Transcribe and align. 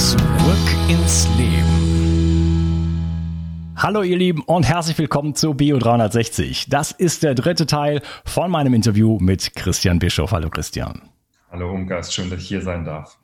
Zurück 0.00 0.18
ins 0.88 1.28
Leben. 1.36 1.76
Hallo 3.76 4.00
ihr 4.00 4.16
Lieben 4.16 4.40
und 4.40 4.66
herzlich 4.66 4.96
willkommen 4.96 5.34
zu 5.34 5.52
Bio 5.52 5.78
360. 5.78 6.70
Das 6.70 6.90
ist 6.90 7.22
der 7.22 7.34
dritte 7.34 7.66
Teil 7.66 8.00
von 8.24 8.50
meinem 8.50 8.72
Interview 8.72 9.18
mit 9.20 9.54
Christian 9.54 9.98
Bischof. 9.98 10.32
Hallo 10.32 10.48
Christian. 10.48 11.02
Hallo 11.52 11.70
Umgast, 11.70 12.14
schön, 12.14 12.30
dass 12.30 12.40
ich 12.40 12.48
hier 12.48 12.62
sein 12.62 12.86
darf. 12.86 13.18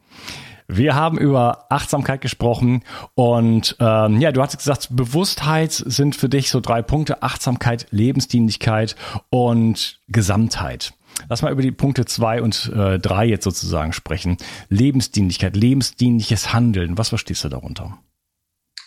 Wir 0.69 0.95
haben 0.95 1.17
über 1.17 1.65
Achtsamkeit 1.71 2.21
gesprochen 2.21 2.83
und 3.15 3.75
ähm, 3.81 4.21
ja, 4.21 4.31
du 4.31 4.43
hast 4.43 4.59
gesagt, 4.59 4.89
Bewusstheit 4.91 5.73
sind 5.73 6.15
für 6.15 6.29
dich 6.29 6.51
so 6.51 6.61
drei 6.61 6.83
Punkte: 6.83 7.23
Achtsamkeit, 7.23 7.87
Lebensdienlichkeit 7.91 8.97
und 9.31 9.99
Gesamtheit. 10.09 10.93
Lass 11.29 11.43
mal 11.43 11.53
über 11.53 11.63
die 11.63 11.73
Punkte 11.73 12.05
zwei 12.05 12.43
und 12.43 12.73
äh, 12.75 12.99
drei 12.99 13.27
jetzt 13.27 13.45
sozusagen 13.45 13.93
sprechen. 13.93 14.37
Lebensdienlichkeit, 14.69 15.57
lebensdienliches 15.57 16.53
Handeln. 16.53 16.99
Was 16.99 17.09
verstehst 17.11 17.45
du 17.45 17.49
darunter? 17.49 17.99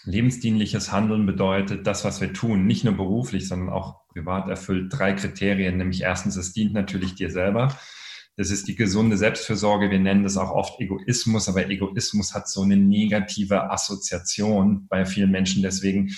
Lebensdienliches 0.06 0.92
Handeln 0.92 1.26
bedeutet, 1.26 1.86
das, 1.86 2.06
was 2.06 2.22
wir 2.22 2.34
tun, 2.34 2.66
nicht 2.66 2.84
nur 2.84 2.96
beruflich, 2.96 3.48
sondern 3.48 3.70
auch 3.70 4.08
privat 4.08 4.48
erfüllt 4.48 4.88
drei 4.90 5.14
Kriterien. 5.14 5.78
Nämlich 5.78 6.02
erstens, 6.02 6.36
es 6.36 6.54
dient 6.54 6.74
natürlich 6.74 7.16
dir 7.16 7.30
selber. 7.30 7.78
Das 8.38 8.52
ist 8.52 8.70
die 8.70 8.76
gesunde 8.76 9.18
Selbstfürsorge. 9.18 9.92
Wir 9.92 10.00
nennen 10.00 10.24
das 10.24 10.38
auch 10.38 10.52
oft 10.52 10.80
Egoismus, 10.80 11.50
aber 11.50 11.70
Egoismus 11.70 12.34
hat 12.34 12.48
so 12.48 12.62
eine 12.62 12.78
negative 12.78 13.70
Assoziation 13.70 14.88
bei 14.88 15.06
vielen 15.06 15.32
Menschen. 15.32 15.62
Deswegen 15.62 16.16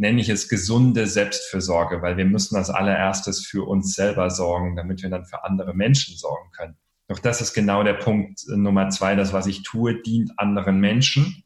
nenne 0.00 0.22
ich 0.22 0.30
es 0.30 0.48
gesunde 0.48 1.06
Selbstfürsorge, 1.06 2.00
weil 2.00 2.16
wir 2.16 2.24
müssen 2.24 2.56
als 2.56 2.70
allererstes 2.70 3.44
für 3.44 3.68
uns 3.68 3.94
selber 3.94 4.30
sorgen, 4.30 4.74
damit 4.74 5.02
wir 5.02 5.10
dann 5.10 5.26
für 5.26 5.44
andere 5.44 5.74
Menschen 5.74 6.16
sorgen 6.16 6.50
können. 6.52 6.74
Doch 7.06 7.18
das 7.18 7.42
ist 7.42 7.52
genau 7.52 7.82
der 7.82 7.94
Punkt 7.94 8.40
äh, 8.48 8.56
Nummer 8.56 8.88
zwei. 8.88 9.14
Das, 9.14 9.34
was 9.34 9.46
ich 9.46 9.62
tue, 9.62 10.00
dient 10.00 10.38
anderen 10.38 10.80
Menschen. 10.80 11.44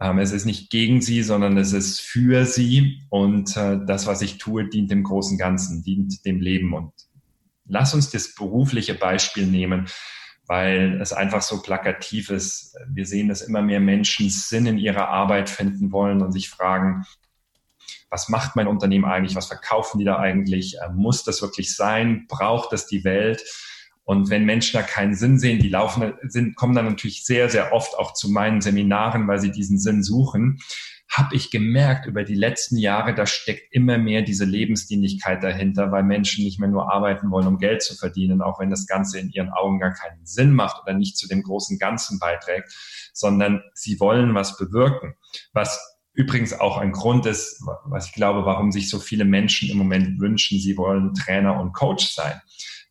Ähm, 0.00 0.20
es 0.20 0.30
ist 0.30 0.44
nicht 0.44 0.70
gegen 0.70 1.02
sie, 1.02 1.24
sondern 1.24 1.56
es 1.56 1.72
ist 1.72 2.00
für 2.00 2.46
sie. 2.46 3.02
Und 3.08 3.56
äh, 3.56 3.80
das, 3.84 4.06
was 4.06 4.22
ich 4.22 4.38
tue, 4.38 4.68
dient 4.68 4.92
dem 4.92 5.02
großen 5.02 5.36
Ganzen, 5.36 5.82
dient 5.82 6.24
dem 6.24 6.40
Leben. 6.40 6.72
Und 6.72 6.92
lass 7.66 7.94
uns 7.94 8.10
das 8.10 8.36
berufliche 8.36 8.94
Beispiel 8.94 9.46
nehmen, 9.46 9.88
weil 10.46 11.00
es 11.00 11.12
einfach 11.12 11.42
so 11.42 11.62
plakativ 11.62 12.30
ist. 12.30 12.76
Wir 12.88 13.06
sehen, 13.06 13.28
dass 13.28 13.42
immer 13.42 13.62
mehr 13.62 13.80
Menschen 13.80 14.30
Sinn 14.30 14.66
in 14.66 14.78
ihrer 14.78 15.08
Arbeit 15.08 15.50
finden 15.50 15.90
wollen 15.90 16.22
und 16.22 16.30
sich 16.30 16.48
fragen, 16.48 17.04
was 18.10 18.28
macht 18.28 18.56
mein 18.56 18.66
Unternehmen 18.66 19.04
eigentlich, 19.04 19.36
was 19.36 19.46
verkaufen 19.46 19.98
die 19.98 20.04
da 20.04 20.18
eigentlich, 20.18 20.76
äh, 20.78 20.90
muss 20.92 21.24
das 21.24 21.40
wirklich 21.42 21.74
sein, 21.74 22.26
braucht 22.28 22.72
das 22.72 22.86
die 22.86 23.04
Welt? 23.04 23.42
Und 24.04 24.28
wenn 24.28 24.44
Menschen 24.44 24.72
da 24.74 24.82
keinen 24.82 25.14
Sinn 25.14 25.38
sehen, 25.38 25.60
die 25.60 25.68
laufen, 25.68 26.14
sind, 26.22 26.56
kommen 26.56 26.74
dann 26.74 26.86
natürlich 26.86 27.24
sehr, 27.24 27.48
sehr 27.48 27.72
oft 27.72 27.96
auch 27.96 28.12
zu 28.12 28.28
meinen 28.28 28.60
Seminaren, 28.60 29.28
weil 29.28 29.38
sie 29.38 29.52
diesen 29.52 29.78
Sinn 29.78 30.02
suchen, 30.02 30.58
habe 31.08 31.34
ich 31.34 31.50
gemerkt 31.50 32.06
über 32.06 32.22
die 32.22 32.36
letzten 32.36 32.76
Jahre, 32.76 33.14
da 33.14 33.26
steckt 33.26 33.72
immer 33.72 33.98
mehr 33.98 34.22
diese 34.22 34.44
Lebensdienlichkeit 34.44 35.42
dahinter, 35.42 35.90
weil 35.90 36.04
Menschen 36.04 36.44
nicht 36.44 36.60
mehr 36.60 36.68
nur 36.68 36.92
arbeiten 36.92 37.30
wollen, 37.30 37.48
um 37.48 37.58
Geld 37.58 37.82
zu 37.82 37.96
verdienen, 37.96 38.42
auch 38.42 38.60
wenn 38.60 38.70
das 38.70 38.86
Ganze 38.86 39.18
in 39.18 39.30
ihren 39.30 39.50
Augen 39.50 39.80
gar 39.80 39.92
keinen 39.92 40.24
Sinn 40.24 40.54
macht 40.54 40.82
oder 40.82 40.94
nicht 40.94 41.16
zu 41.16 41.26
dem 41.26 41.42
großen 41.42 41.78
Ganzen 41.78 42.20
beiträgt, 42.20 42.72
sondern 43.12 43.62
sie 43.74 43.98
wollen 43.98 44.34
was 44.34 44.56
bewirken, 44.56 45.14
was 45.52 45.99
übrigens 46.20 46.52
auch 46.52 46.76
ein 46.76 46.92
Grund 46.92 47.24
ist, 47.24 47.62
was 47.84 48.08
ich 48.08 48.12
glaube, 48.12 48.44
warum 48.44 48.72
sich 48.72 48.90
so 48.90 48.98
viele 48.98 49.24
Menschen 49.24 49.70
im 49.70 49.78
Moment 49.78 50.20
wünschen, 50.20 50.60
sie 50.60 50.76
wollen 50.76 51.14
Trainer 51.14 51.58
und 51.58 51.72
Coach 51.72 52.08
sein. 52.08 52.40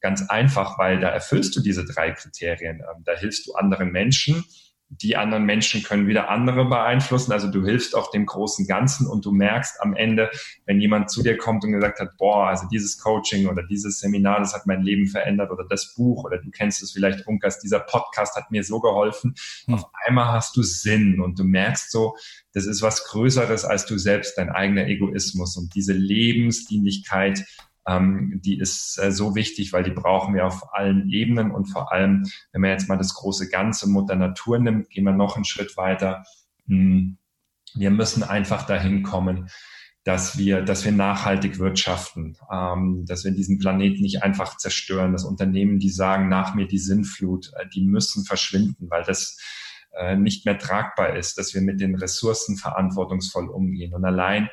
Ganz 0.02 0.24
einfach, 0.30 0.80
weil 0.80 1.00
da 1.00 1.10
erfüllst 1.10 1.56
du 1.56 1.62
diese 1.62 1.86
drei 1.86 2.12
Kriterien. 2.12 2.80
Ähm, 2.80 3.04
da 3.06 3.14
hilfst 3.14 3.46
du 3.46 3.54
anderen 3.54 3.92
Menschen, 3.92 4.44
die 4.90 5.16
anderen 5.16 5.46
Menschen 5.46 5.84
können 5.84 6.08
wieder 6.08 6.30
andere 6.30 6.66
beeinflussen. 6.66 7.32
Also 7.32 7.50
du 7.50 7.64
hilfst 7.64 7.96
auch 7.96 8.10
dem 8.10 8.26
großen 8.26 8.66
Ganzen 8.66 9.08
und 9.08 9.24
du 9.24 9.32
merkst 9.32 9.82
am 9.82 9.96
Ende, 9.96 10.32
wenn 10.66 10.82
jemand 10.82 11.12
zu 11.12 11.22
dir 11.22 11.38
kommt 11.38 11.64
und 11.64 11.72
gesagt 11.72 12.00
hat, 12.00 12.18
boah, 12.18 12.48
also 12.48 12.68
dieses 12.72 12.98
Coaching 12.98 13.48
oder 13.48 13.62
dieses 13.64 14.00
Seminar, 14.00 14.40
das 14.40 14.54
hat 14.54 14.66
mein 14.66 14.82
Leben 14.82 15.08
verändert 15.08 15.52
oder 15.52 15.64
das 15.70 15.94
Buch 15.94 16.26
oder 16.26 16.40
du 16.40 16.50
kennst 16.50 16.82
es 16.82 16.92
vielleicht, 16.92 17.28
Unkas, 17.28 17.60
dieser 17.60 17.80
Podcast 17.80 18.36
hat 18.36 18.50
mir 18.50 18.64
so 18.64 18.80
geholfen. 18.80 19.36
Hm. 19.66 19.76
Auf 19.76 19.86
einmal 20.06 20.32
hast 20.34 20.58
du 20.58 20.64
Sinn 20.64 21.22
und 21.22 21.38
du 21.38 21.44
merkst 21.44 21.92
so, 21.92 22.16
das 22.54 22.66
ist 22.66 22.82
was 22.82 23.06
Größeres 23.06 23.66
als 23.66 23.86
du 23.86 24.00
selbst, 24.00 24.38
dein 24.38 24.50
eigener 24.50 24.88
Egoismus 24.88 25.56
und 25.56 25.76
diese 25.76 25.94
Lebensdienlichkeit, 25.94 27.46
ähm, 27.88 28.40
die 28.44 28.60
ist 28.60 28.98
äh, 29.02 29.12
so 29.12 29.36
wichtig, 29.36 29.74
weil 29.74 29.84
die 29.84 29.92
brauchen 29.92 30.34
wir 30.34 30.46
auf 30.46 30.74
allen 30.74 31.10
Ebenen 31.10 31.52
und 31.52 31.66
vor 31.66 31.92
allem, 31.92 32.26
wenn 32.52 32.62
man 32.62 32.72
jetzt 32.72 32.90
mal 32.90 32.98
das 32.98 33.14
große 33.14 33.50
Ganze 33.50 33.90
Mutter 33.90 34.16
Natur 34.16 34.60
nimmt, 34.60 34.90
gehen 34.90 35.06
wir 35.06 35.14
noch 35.14 35.36
einen 35.36 35.46
Schritt 35.46 35.78
weiter. 35.78 36.24
Hm, 36.68 37.18
wir 37.76 37.92
müssen 37.92 38.24
einfach 38.24 38.66
dahin 38.66 39.04
kommen, 39.04 39.50
dass 40.04 40.38
wir, 40.38 40.62
dass 40.62 40.86
wir 40.86 40.92
nachhaltig 40.92 41.60
wirtschaften, 41.60 42.38
ähm, 42.52 43.06
dass 43.08 43.24
wir 43.26 43.32
diesen 43.32 43.60
Planeten 43.60 44.02
nicht 44.02 44.24
einfach 44.24 44.58
zerstören. 44.58 45.12
Das 45.12 45.24
Unternehmen, 45.24 45.80
die 45.80 45.90
sagen, 45.90 46.30
nach 46.30 46.56
mir 46.56 46.68
die 46.68 46.80
Sinnflut, 46.80 47.52
äh, 47.58 47.68
die 47.68 47.86
müssen 47.86 48.26
verschwinden, 48.26 48.90
weil 48.90 49.04
das 49.04 49.38
äh, 49.98 50.16
nicht 50.16 50.46
mehr 50.46 50.58
tragbar 50.58 51.16
ist, 51.16 51.38
dass 51.38 51.54
wir 51.54 51.62
mit 51.62 51.82
den 51.82 51.96
Ressourcen 51.96 52.58
verantwortungsvoll 52.58 53.50
umgehen. 53.50 53.94
Und 53.94 54.06
allein 54.06 54.50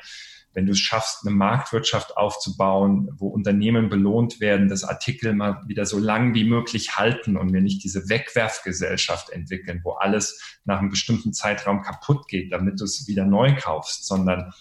wenn 0.53 0.65
du 0.65 0.71
es 0.71 0.79
schaffst, 0.79 1.25
eine 1.25 1.35
Marktwirtschaft 1.35 2.17
aufzubauen, 2.17 3.09
wo 3.17 3.27
Unternehmen 3.27 3.89
belohnt 3.89 4.39
werden, 4.39 4.69
dass 4.69 4.83
Artikel 4.83 5.33
mal 5.33 5.61
wieder 5.67 5.85
so 5.85 5.99
lang 5.99 6.33
wie 6.33 6.45
möglich 6.45 6.97
halten 6.97 7.37
und 7.37 7.53
wir 7.53 7.61
nicht 7.61 7.83
diese 7.83 8.09
Wegwerfgesellschaft 8.09 9.29
entwickeln, 9.29 9.81
wo 9.83 9.91
alles 9.91 10.59
nach 10.65 10.79
einem 10.79 10.89
bestimmten 10.89 11.33
Zeitraum 11.33 11.81
kaputt 11.81 12.27
geht, 12.27 12.51
damit 12.51 12.79
du 12.79 12.85
es 12.85 13.07
wieder 13.07 13.25
neu 13.25 13.55
kaufst, 13.55 14.07
sondern 14.07 14.53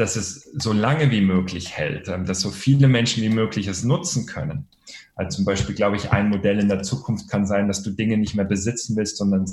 dass 0.00 0.16
es 0.16 0.50
so 0.54 0.72
lange 0.72 1.10
wie 1.10 1.20
möglich 1.20 1.76
hält, 1.76 2.08
ähm, 2.08 2.24
dass 2.24 2.40
so 2.40 2.50
viele 2.50 2.88
Menschen 2.88 3.22
wie 3.22 3.28
möglich 3.28 3.66
es 3.66 3.84
nutzen 3.84 4.26
können. 4.26 4.68
Also 5.14 5.36
zum 5.36 5.44
Beispiel, 5.44 5.74
glaube 5.74 5.96
ich, 5.96 6.12
ein 6.12 6.30
Modell 6.30 6.58
in 6.58 6.68
der 6.68 6.82
Zukunft 6.82 7.28
kann 7.28 7.46
sein, 7.46 7.68
dass 7.68 7.82
du 7.82 7.90
Dinge 7.90 8.16
nicht 8.16 8.34
mehr 8.34 8.46
besitzen 8.46 8.96
willst, 8.96 9.18
sondern 9.18 9.46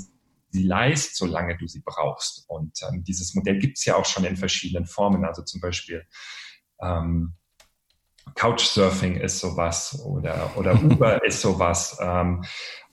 sie 0.50 0.64
leist, 0.64 1.16
solange 1.16 1.56
du 1.56 1.66
sie 1.66 1.82
brauchst. 1.84 2.44
Und 2.48 2.78
ähm, 2.88 3.04
dieses 3.04 3.34
Modell 3.34 3.58
gibt 3.58 3.78
es 3.78 3.84
ja 3.84 3.96
auch 3.96 4.06
schon 4.06 4.24
in 4.24 4.36
verschiedenen 4.36 4.86
Formen. 4.86 5.24
Also 5.24 5.42
zum 5.42 5.60
Beispiel 5.60 6.04
ähm, 6.80 7.34
Couchsurfing 8.34 9.16
ist 9.16 9.40
sowas 9.40 10.00
oder, 10.04 10.56
oder 10.56 10.74
Uber 10.82 11.24
ist 11.24 11.40
sowas. 11.40 11.98
Ähm, 12.00 12.44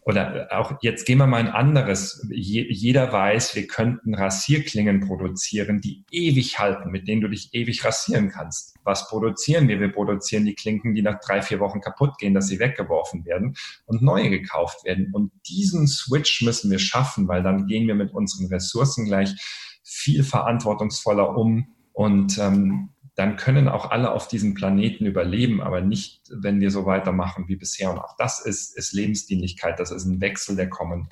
oder 0.02 0.50
auch 0.52 0.74
jetzt 0.82 1.06
gehen 1.06 1.18
wir 1.18 1.26
mal 1.26 1.38
ein 1.38 1.50
anderes. 1.50 2.28
Je, 2.30 2.68
jeder 2.70 3.12
weiß, 3.12 3.56
wir 3.56 3.66
könnten 3.66 4.14
Rasierklingen 4.14 5.08
produzieren, 5.08 5.82
die 5.82 6.06
ewig 6.12 6.60
halten, 6.60 6.92
mit 6.92 7.08
denen 7.08 7.22
du 7.22 7.28
dich 7.28 7.54
ewig 7.54 7.84
rasieren 7.84 8.30
kannst. 8.30 8.75
Was 8.86 9.10
produzieren 9.10 9.68
wir? 9.68 9.80
Wir 9.80 9.92
produzieren 9.92 10.46
die 10.46 10.56
Klinken, 10.56 10.96
die 10.96 11.02
nach 11.02 11.20
drei, 11.20 11.42
vier 11.42 11.60
Wochen 11.60 11.82
kaputt 11.82 12.18
gehen, 12.18 12.34
dass 12.34 12.48
sie 12.48 12.60
weggeworfen 12.60 13.26
werden 13.26 13.56
und 13.86 14.02
neue 14.02 14.30
gekauft 14.30 14.86
werden. 14.86 15.10
Und 15.12 15.32
diesen 15.48 15.88
Switch 15.88 16.42
müssen 16.42 16.72
wir 16.72 16.80
schaffen, 16.80 17.28
weil 17.28 17.44
dann 17.44 17.68
gehen 17.68 17.88
wir 17.88 17.96
mit 17.96 18.14
unseren 18.14 18.48
Ressourcen 18.48 19.06
gleich 19.06 19.36
viel 19.84 20.24
verantwortungsvoller 20.24 21.36
um 21.36 21.76
und 21.94 22.38
ähm, 22.38 22.90
dann 23.16 23.38
können 23.38 23.70
auch 23.70 23.92
alle 23.92 24.12
auf 24.12 24.28
diesem 24.28 24.54
Planeten 24.54 25.06
überleben, 25.06 25.62
aber 25.62 25.82
nicht, 25.82 26.22
wenn 26.30 26.60
wir 26.60 26.70
so 26.70 26.86
weitermachen 26.86 27.48
wie 27.48 27.56
bisher. 27.56 27.90
Und 27.92 28.00
auch 28.00 28.16
das 28.18 28.46
ist, 28.46 28.78
ist 28.78 28.92
Lebensdienlichkeit, 28.92 29.80
das 29.80 29.92
ist 29.92 30.06
ein 30.06 30.20
Wechsel, 30.20 30.58
der 30.58 30.70
kommen 30.70 31.08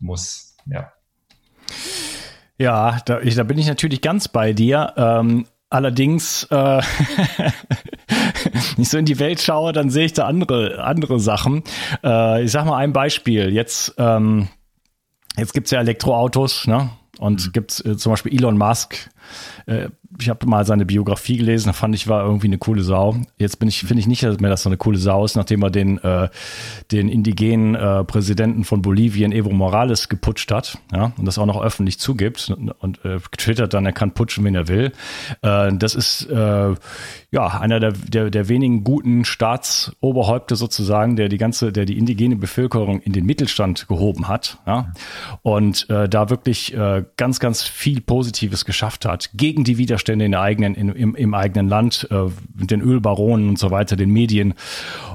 muss. 0.00 0.56
Ja. 0.66 0.92
Ja, 2.58 3.00
da, 3.06 3.20
ich, 3.20 3.34
da 3.36 3.44
bin 3.44 3.58
ich 3.58 3.66
natürlich 3.66 4.00
ganz 4.00 4.28
bei 4.28 4.52
dir. 4.52 4.94
Ähm, 4.96 5.46
allerdings, 5.74 6.44
äh, 6.50 6.80
ich 8.78 8.88
so 8.88 8.96
in 8.96 9.04
die 9.04 9.18
Welt 9.18 9.40
schaue, 9.40 9.72
dann 9.72 9.90
sehe 9.90 10.06
ich 10.06 10.12
da 10.12 10.26
andere, 10.26 10.82
andere 10.82 11.18
Sachen. 11.18 11.64
Äh, 12.02 12.44
ich 12.44 12.52
sag 12.52 12.64
mal 12.64 12.76
ein 12.76 12.92
Beispiel. 12.92 13.52
Jetzt, 13.52 13.94
ähm, 13.98 14.48
jetzt 15.36 15.52
gibt's 15.52 15.72
ja 15.72 15.80
Elektroautos, 15.80 16.66
ne? 16.66 16.90
Und 17.18 17.46
mhm. 17.46 17.52
gibt's 17.52 17.84
äh, 17.84 17.96
zum 17.96 18.12
Beispiel 18.12 18.34
Elon 18.34 18.58
Musk, 18.58 19.10
äh, 19.66 19.88
ich 20.20 20.28
habe 20.28 20.46
mal 20.46 20.64
seine 20.64 20.86
Biografie 20.86 21.38
gelesen, 21.38 21.68
da 21.68 21.72
fand 21.72 21.94
ich, 21.94 22.06
war 22.06 22.24
irgendwie 22.24 22.46
eine 22.46 22.58
coole 22.58 22.82
Sau. 22.82 23.16
Jetzt 23.36 23.58
bin 23.58 23.68
ich, 23.68 23.80
finde 23.80 23.98
ich 23.98 24.06
nicht 24.06 24.22
mehr, 24.40 24.50
dass 24.50 24.64
er 24.64 24.68
eine 24.68 24.76
coole 24.76 24.98
Sau 24.98 25.24
ist, 25.24 25.34
nachdem 25.34 25.62
er 25.62 25.70
den, 25.70 25.98
äh, 25.98 26.28
den 26.92 27.08
indigenen 27.08 27.74
äh, 27.74 28.04
Präsidenten 28.04 28.64
von 28.64 28.82
Bolivien, 28.82 29.32
Evo 29.32 29.50
Morales, 29.50 30.08
geputscht 30.08 30.52
hat, 30.52 30.78
ja, 30.92 31.12
und 31.16 31.24
das 31.24 31.38
auch 31.38 31.46
noch 31.46 31.60
öffentlich 31.60 31.98
zugibt 31.98 32.50
und, 32.50 32.70
und 32.70 33.04
äh, 33.04 33.18
twittert 33.36 33.74
dann, 33.74 33.86
er 33.86 33.92
kann 33.92 34.12
putschen, 34.12 34.44
wen 34.44 34.54
er 34.54 34.68
will. 34.68 34.92
Äh, 35.42 35.72
das 35.74 35.94
ist 35.94 36.30
äh, 36.30 36.74
ja 37.30 37.46
einer 37.60 37.80
der, 37.80 37.92
der, 37.92 38.30
der 38.30 38.48
wenigen 38.48 38.84
guten 38.84 39.24
Staatsoberhäupte 39.24 40.54
sozusagen, 40.54 41.16
der 41.16 41.28
die 41.28 41.38
ganze, 41.38 41.72
der 41.72 41.86
die 41.86 41.98
indigene 41.98 42.36
Bevölkerung 42.36 43.00
in 43.00 43.12
den 43.12 43.26
Mittelstand 43.26 43.88
gehoben 43.88 44.28
hat, 44.28 44.58
ja, 44.66 44.92
und 45.42 45.90
äh, 45.90 46.08
da 46.08 46.30
wirklich 46.30 46.74
äh, 46.74 47.03
ganz, 47.16 47.40
ganz 47.40 47.62
viel 47.62 48.00
Positives 48.00 48.64
geschafft 48.64 49.04
hat 49.04 49.30
gegen 49.34 49.64
die 49.64 49.78
Widerstände 49.78 50.24
in 50.24 50.32
der 50.32 50.40
eigenen, 50.40 50.74
in, 50.74 50.88
im, 50.90 51.14
im 51.14 51.34
eigenen 51.34 51.68
Land, 51.68 52.08
äh, 52.10 52.26
den 52.54 52.80
Ölbaronen 52.80 53.50
und 53.50 53.58
so 53.58 53.70
weiter, 53.70 53.96
den 53.96 54.10
Medien. 54.10 54.54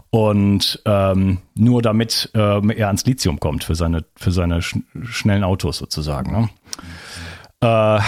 Und 0.09 0.81
ähm, 0.85 1.39
nur 1.55 1.81
damit 1.81 2.31
äh, 2.33 2.39
er 2.39 2.87
ans 2.87 3.05
Lithium 3.05 3.39
kommt 3.39 3.63
für 3.63 3.75
seine, 3.75 4.05
für 4.15 4.31
seine 4.31 4.61
sch 4.61 4.77
schnellen 5.03 5.43
Autos 5.43 5.77
sozusagen. 5.77 6.31
Ne? 6.31 6.49
Äh, 7.61 8.01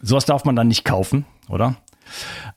sowas 0.00 0.24
darf 0.24 0.44
man 0.44 0.56
dann 0.56 0.68
nicht 0.68 0.84
kaufen, 0.84 1.26
oder? 1.48 1.76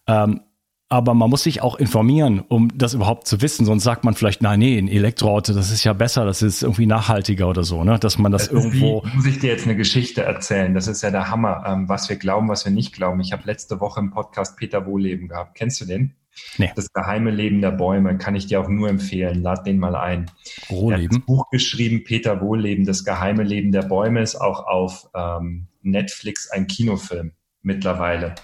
Ähm, 0.07 0.41
aber 0.87 1.15
man 1.15 1.29
muss 1.29 1.43
sich 1.43 1.61
auch 1.61 1.75
informieren, 1.75 2.41
um 2.47 2.69
das 2.75 2.93
überhaupt 2.93 3.27
zu 3.27 3.41
wissen. 3.41 3.65
Sonst 3.65 3.83
sagt 3.83 4.03
man 4.03 4.13
vielleicht, 4.13 4.41
nein, 4.41 4.59
nee, 4.59 4.77
ein 4.77 4.87
Elektroauto, 4.87 5.53
das 5.53 5.71
ist 5.71 5.83
ja 5.83 5.93
besser, 5.93 6.25
das 6.25 6.43
ist 6.43 6.61
irgendwie 6.61 6.85
nachhaltiger 6.85 7.47
oder 7.47 7.63
so, 7.63 7.83
ne? 7.83 7.97
Dass 7.97 8.19
man 8.19 8.31
das, 8.31 8.49
das 8.49 8.51
irgendwo. 8.51 9.03
Wie, 9.03 9.15
muss 9.15 9.25
ich 9.25 9.39
dir 9.39 9.49
jetzt 9.49 9.65
eine 9.65 9.75
Geschichte 9.75 10.21
erzählen? 10.21 10.75
Das 10.75 10.87
ist 10.87 11.01
ja 11.01 11.09
der 11.09 11.29
Hammer, 11.29 11.63
ähm, 11.65 11.89
was 11.89 12.07
wir 12.09 12.17
glauben, 12.17 12.49
was 12.49 12.65
wir 12.65 12.71
nicht 12.71 12.93
glauben. 12.93 13.19
Ich 13.19 13.31
habe 13.31 13.43
letzte 13.45 13.79
Woche 13.79 13.99
im 13.99 14.11
Podcast 14.11 14.57
Peter 14.57 14.85
Wohleben 14.85 15.27
gehabt. 15.27 15.55
Kennst 15.55 15.81
du 15.81 15.85
den? 15.85 16.15
Nee. 16.57 16.71
Das 16.75 16.91
geheime 16.91 17.31
Leben 17.31 17.61
der 17.61 17.71
Bäume 17.71 18.17
kann 18.17 18.35
ich 18.35 18.45
dir 18.45 18.59
auch 18.59 18.67
nur 18.67 18.89
empfehlen. 18.89 19.41
Lad 19.41 19.65
den 19.65 19.79
mal 19.79 19.95
ein. 19.95 20.29
Wohleben. 20.67 21.01
Er 21.01 21.05
hat 21.05 21.11
das 21.13 21.25
Buch 21.25 21.49
geschrieben, 21.49 22.03
Peter 22.03 22.41
Wohleben, 22.41 22.85
das 22.85 23.03
geheime 23.03 23.43
Leben 23.43 23.71
der 23.71 23.83
Bäume 23.83 24.21
ist 24.21 24.35
auch 24.35 24.67
auf 24.67 25.09
ähm, 25.15 25.67
Netflix 25.81 26.51
ein 26.51 26.67
Kinofilm 26.67 27.31
mittlerweile. 27.61 28.35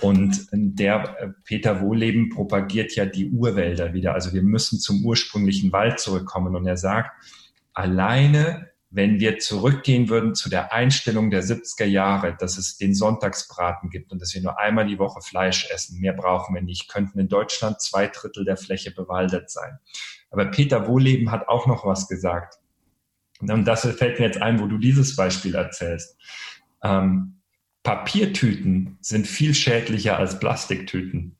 Und 0.00 0.48
der 0.52 1.16
äh, 1.18 1.28
Peter 1.44 1.80
Wohleben 1.80 2.28
propagiert 2.28 2.94
ja 2.94 3.04
die 3.04 3.30
Urwälder 3.30 3.92
wieder. 3.94 4.14
Also 4.14 4.32
wir 4.32 4.42
müssen 4.42 4.78
zum 4.78 5.04
ursprünglichen 5.04 5.72
Wald 5.72 5.98
zurückkommen. 5.98 6.54
Und 6.54 6.66
er 6.66 6.76
sagt, 6.76 7.10
alleine 7.72 8.68
wenn 8.90 9.20
wir 9.20 9.38
zurückgehen 9.38 10.08
würden 10.08 10.34
zu 10.34 10.48
der 10.48 10.72
Einstellung 10.72 11.30
der 11.30 11.42
70er 11.42 11.84
Jahre, 11.84 12.36
dass 12.38 12.56
es 12.56 12.78
den 12.78 12.94
Sonntagsbraten 12.94 13.90
gibt 13.90 14.12
und 14.12 14.22
dass 14.22 14.34
wir 14.34 14.40
nur 14.40 14.58
einmal 14.58 14.86
die 14.86 14.98
Woche 14.98 15.20
Fleisch 15.20 15.70
essen, 15.70 16.00
mehr 16.00 16.14
brauchen 16.14 16.54
wir 16.54 16.62
nicht, 16.62 16.88
könnten 16.88 17.18
in 17.18 17.28
Deutschland 17.28 17.80
zwei 17.82 18.06
Drittel 18.06 18.44
der 18.44 18.56
Fläche 18.56 18.90
bewaldet 18.90 19.50
sein. 19.50 19.78
Aber 20.30 20.46
Peter 20.46 20.86
Wohleben 20.88 21.30
hat 21.30 21.48
auch 21.48 21.66
noch 21.66 21.84
was 21.84 22.08
gesagt. 22.08 22.58
Und 23.40 23.66
das 23.66 23.82
fällt 23.82 24.18
mir 24.18 24.26
jetzt 24.26 24.40
ein, 24.40 24.58
wo 24.58 24.66
du 24.66 24.78
dieses 24.78 25.14
Beispiel 25.16 25.54
erzählst. 25.54 26.16
Ähm, 26.82 27.37
Papiertüten 27.82 28.98
sind 29.00 29.26
viel 29.26 29.54
schädlicher 29.54 30.18
als 30.18 30.38
Plastiktüten. 30.38 31.38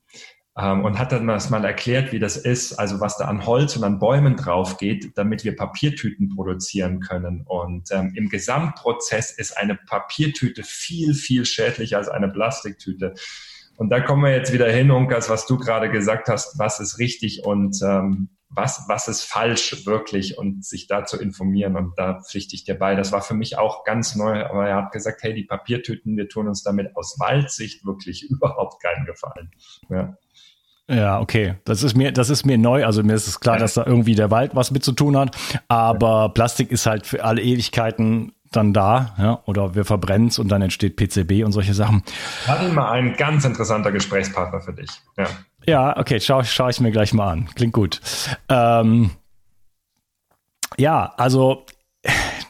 Ähm, 0.59 0.85
und 0.85 0.99
hat 0.99 1.13
dann 1.13 1.29
das 1.29 1.51
mal 1.51 1.65
erklärt, 1.65 2.13
wie 2.13 2.19
das 2.19 2.37
ist, 2.37 2.73
also 2.73 3.01
was 3.01 3.17
da 3.17 3.27
an 3.27 3.47
Holz 3.47 3.77
und 3.77 3.85
an 3.85 4.01
Bäumen 4.01 4.35
drauf 4.35 4.77
geht, 4.77 5.17
damit 5.17 5.45
wir 5.45 5.55
Papiertüten 5.55 6.35
produzieren 6.35 6.99
können. 6.99 7.43
Und 7.47 7.91
ähm, 7.93 8.13
im 8.17 8.29
Gesamtprozess 8.29 9.31
ist 9.31 9.57
eine 9.57 9.77
Papiertüte 9.77 10.65
viel, 10.65 11.15
viel 11.15 11.45
schädlicher 11.45 11.99
als 11.99 12.09
eine 12.09 12.29
Plastiktüte. 12.29 13.15
Und 13.77 13.91
da 13.91 14.01
kommen 14.01 14.25
wir 14.25 14.33
jetzt 14.33 14.53
wieder 14.53 14.69
hin, 14.69 14.91
Unkas, 14.91 15.31
was 15.31 15.47
du 15.47 15.59
gerade 15.59 15.91
gesagt 15.91 16.27
hast, 16.27 16.59
was 16.59 16.81
ist 16.81 16.99
richtig 16.99 17.45
und 17.45 17.81
ähm, 17.85 18.31
was, 18.51 18.85
was 18.89 19.09
ist 19.09 19.25
falsch 19.25 19.87
wirklich 19.87 20.39
und 20.39 20.65
sich 20.65 20.87
da 20.87 21.05
zu 21.05 21.21
informieren. 21.21 21.77
Und 21.77 21.93
da 21.97 22.21
pflichte 22.21 22.55
ich 22.55 22.65
dir 22.65 22.79
bei. 22.79 22.95
Das 22.95 23.13
war 23.13 23.23
für 23.23 23.35
mich 23.35 23.59
auch 23.59 23.85
ganz 23.85 24.15
neu, 24.15 24.45
aber 24.45 24.69
er 24.69 24.77
hat 24.77 24.93
gesagt, 24.93 25.23
hey, 25.23 25.35
die 25.35 25.45
Papiertüten, 25.45 26.17
wir 26.17 26.29
tun 26.29 26.49
uns 26.49 26.63
damit 26.63 26.97
aus 26.97 27.19
Waldsicht 27.19 27.85
wirklich 27.85 28.23
überhaupt 28.31 28.83
keinen 28.83 29.05
Gefallen. 29.07 29.51
Ja. 29.89 30.17
Ja, 30.91 31.21
okay. 31.21 31.57
Das 31.65 31.83
ist 31.83 31.95
mir, 31.95 32.13
das 32.13 32.31
ist 32.31 32.47
mir 32.47 32.57
neu. 32.57 32.87
Also 32.87 33.03
mir 33.03 33.13
ist 33.13 33.29
es 33.29 33.41
klar, 33.41 33.59
dass 33.59 33.75
da 33.75 33.85
irgendwie 33.85 34.15
der 34.15 34.31
Wald 34.31 34.55
was 34.55 34.71
mit 34.71 34.83
zu 34.83 34.93
tun 34.93 35.19
hat. 35.19 35.37
Aber 35.69 36.31
Plastik 36.31 36.73
ist 36.73 36.87
halt 36.87 37.07
für 37.07 37.25
alle 37.25 37.43
Ewigkeiten 37.43 38.33
dann 38.53 38.73
da, 38.73 39.15
ja, 39.19 39.43
oder 39.45 39.75
wir 39.75 39.85
verbrennen 39.85 40.29
es 40.29 40.39
und 40.39 40.49
dann 40.49 40.63
entsteht 40.63 40.97
PCB 40.97 41.45
und 41.45 41.53
solche 41.53 41.75
Sachen. 41.75 42.03
Hatte 42.47 42.73
mal 42.73 42.91
ein 42.93 43.15
ganz 43.17 43.45
interessanter 43.45 43.93
Gesprächspartner 43.93 44.63
für 44.63 44.73
dich. 44.73 44.89
Ja. 45.19 45.27
Ja, 45.69 45.97
okay, 45.97 46.19
schaue 46.21 46.45
schau 46.45 46.69
ich 46.69 46.81
mir 46.81 46.91
gleich 46.91 47.13
mal 47.13 47.31
an. 47.31 47.49
Klingt 47.55 47.75
gut. 47.75 48.01
Ähm, 48.49 49.11
ja, 50.79 51.13
also 51.17 51.67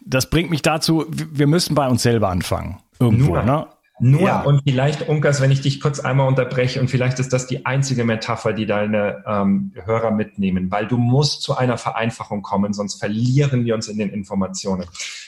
das 0.05 0.31
bringt 0.31 0.51
mich 0.51 0.63
dazu, 0.63 1.05
wir 1.09 1.47
müssen 1.47 1.75
bei 1.75 1.89
uns 1.89 2.03
selber 2.03 2.29
anfangen. 2.29 2.79
Irgendwo, 2.99 3.35
Nur. 3.35 3.43
ne? 3.43 3.67
Nur 4.01 4.23
ja. 4.23 4.43
und 4.43 4.63
vielleicht, 4.63 5.09
Unkas, 5.09 5.41
wenn 5.41 5.51
ich 5.51 5.61
dich 5.61 5.81
kurz 5.81 5.99
einmal 5.99 6.29
unterbreche 6.29 6.81
und 6.81 6.89
vielleicht 6.89 7.19
ist 7.19 7.33
das 7.33 7.49
die 7.49 7.67
einzige 7.67 8.05
Metapher, 8.05 8.53
die 8.53 8.65
deine 8.65 9.25
ähm, 9.27 9.73
Hörer 9.75 10.13
mitnehmen, 10.13 10.71
weil 10.71 10.87
du 10.87 10.99
musst 10.99 11.43
zu 11.43 11.57
einer 11.57 11.79
Vereinfachung 11.79 12.43
kommen, 12.43 12.73
sonst 12.73 13.01
verlieren 13.01 13.65
wir 13.65 13.75
uns 13.75 13.89
in 13.89 13.99
den 13.99 14.11
Informationen. 14.11 14.85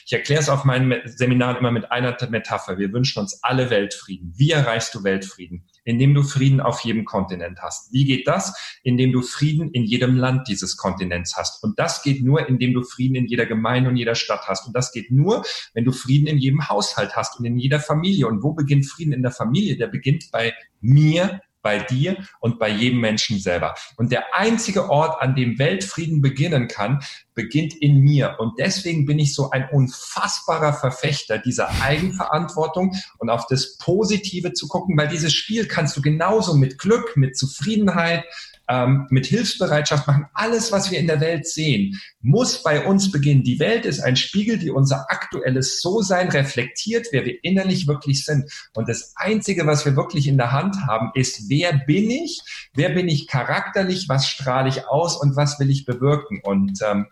Ich 0.07 0.13
erkläre 0.13 0.41
es 0.41 0.49
auf 0.49 0.65
meinen 0.65 1.01
Seminaren 1.05 1.57
immer 1.57 1.73
mit 1.73 1.91
einer 1.91 2.17
Metapher. 2.31 2.79
Wir 2.79 2.93
wünschen 2.93 3.19
uns 3.19 3.43
alle 3.43 3.71
Weltfrieden. 3.71 4.35
Wie 4.37 4.53
erreichst 4.53 4.95
du 4.95 5.03
Weltfrieden? 5.03 5.65
Indem 5.91 6.15
du 6.15 6.23
Frieden 6.23 6.61
auf 6.61 6.81
jedem 6.81 7.05
Kontinent 7.05 7.61
hast. 7.61 7.93
Wie 7.93 8.05
geht 8.05 8.27
das? 8.27 8.55
Indem 8.83 9.13
du 9.13 9.23
Frieden 9.23 9.71
in 9.73 9.85
jedem 9.85 10.17
Land 10.17 10.49
dieses 10.49 10.77
Kontinents 10.77 11.37
hast. 11.37 11.63
Und 11.65 11.79
das 11.79 12.03
geht 12.03 12.23
nur, 12.23 12.49
indem 12.49 12.73
du 12.73 12.83
Frieden 12.83 13.17
in 13.17 13.27
jeder 13.27 13.47
Gemeinde 13.47 13.91
und 13.91 13.97
jeder 13.97 14.15
Stadt 14.15 14.47
hast. 14.47 14.67
Und 14.67 14.77
das 14.77 14.93
geht 14.93 15.11
nur, 15.11 15.45
wenn 15.75 15.85
du 15.85 15.93
Frieden 15.93 16.27
in 16.29 16.39
jedem 16.39 16.69
Haushalt 16.69 17.17
hast 17.17 17.39
und 17.39 17.45
in 17.45 17.59
jeder 17.59 17.81
Familie. 17.81 18.27
Und 18.29 18.43
wo 18.43 18.53
beginnt 18.53 18.87
Frieden 18.87 19.13
in 19.13 19.23
der 19.23 19.33
Familie? 19.33 19.77
Der 19.77 19.89
beginnt 19.89 20.31
bei 20.31 20.55
mir, 20.81 21.41
bei 21.63 21.79
dir 21.79 22.17
und 22.41 22.59
bei 22.59 22.69
jedem 22.69 23.01
Menschen 23.01 23.39
selber. 23.39 23.75
Und 23.97 24.13
der 24.13 24.35
einzige 24.35 24.91
Ort, 24.91 25.21
an 25.21 25.35
dem 25.35 25.59
Weltfrieden 25.59 26.21
beginnen 26.21 26.69
kann, 26.69 27.01
beginnt 27.35 27.75
in 27.75 28.01
mir. 28.01 28.37
Und 28.39 28.59
deswegen 28.59 29.07
bin 29.07 29.19
ich 29.19 29.35
so 29.35 29.51
ein 29.51 29.69
unfassbarer 29.71 30.73
Verfechter 30.73 31.39
dieser 31.39 31.71
Eigenverantwortung 31.83 32.95
und 33.19 33.31
auf 33.31 33.47
das 33.47 33.77
Positive 33.79 34.53
zu 34.53 34.69
gucken, 34.69 34.97
weil 34.97 35.09
dieses 35.09 35.33
Spiel 35.33 35.67
kannst 35.67 35.97
du 35.97 36.03
genauso 36.03 36.55
mit 36.55 36.79
Glück, 36.79 37.17
mit 37.17 37.37
Zufriedenheit, 37.37 38.25
ähm, 38.71 39.07
mit 39.11 39.27
Hilfsbereitschaft 39.27 40.07
machen. 40.07 40.27
Alles, 40.33 40.71
was 40.71 40.91
wir 40.91 40.99
in 40.99 41.09
der 41.09 41.21
Welt 41.21 41.47
sehen, 41.47 42.01
muss 42.21 42.63
bei 42.63 42.87
uns 42.87 43.11
beginnen. 43.11 43.43
Die 43.43 43.59
Welt 43.59 43.85
ist 43.85 44.01
ein 44.01 44.17
Spiegel, 44.17 44.59
die 44.59 44.71
unser 44.71 45.11
aktuelles 45.11 45.81
So-Sein 45.81 46.29
reflektiert, 46.29 47.09
wer 47.11 47.25
wir 47.25 47.43
innerlich 47.43 47.89
wirklich 47.89 48.25
sind. 48.25 48.51
Und 48.75 48.89
das 48.89 49.13
Einzige, 49.17 49.67
was 49.67 49.85
wir 49.85 49.97
wirklich 49.97 50.29
in 50.29 50.37
der 50.37 50.53
Hand 50.53 50.77
haben, 50.87 51.11
ist, 51.15 51.49
wer 51.49 51.73
bin 51.73 52.11
ich? 52.11 52.41
Wer 52.73 52.91
bin 52.91 53.09
ich 53.09 53.27
charakterlich? 53.27 54.09
Was 54.09 54.29
strahle 54.29 54.69
ich 54.69 54.87
aus? 54.87 55.21
Und 55.21 55.35
was 55.37 55.59
will 55.59 55.71
ich 55.71 55.85
bewirken? 55.85 56.41
Und 56.43 56.79
ähm, 56.89 57.07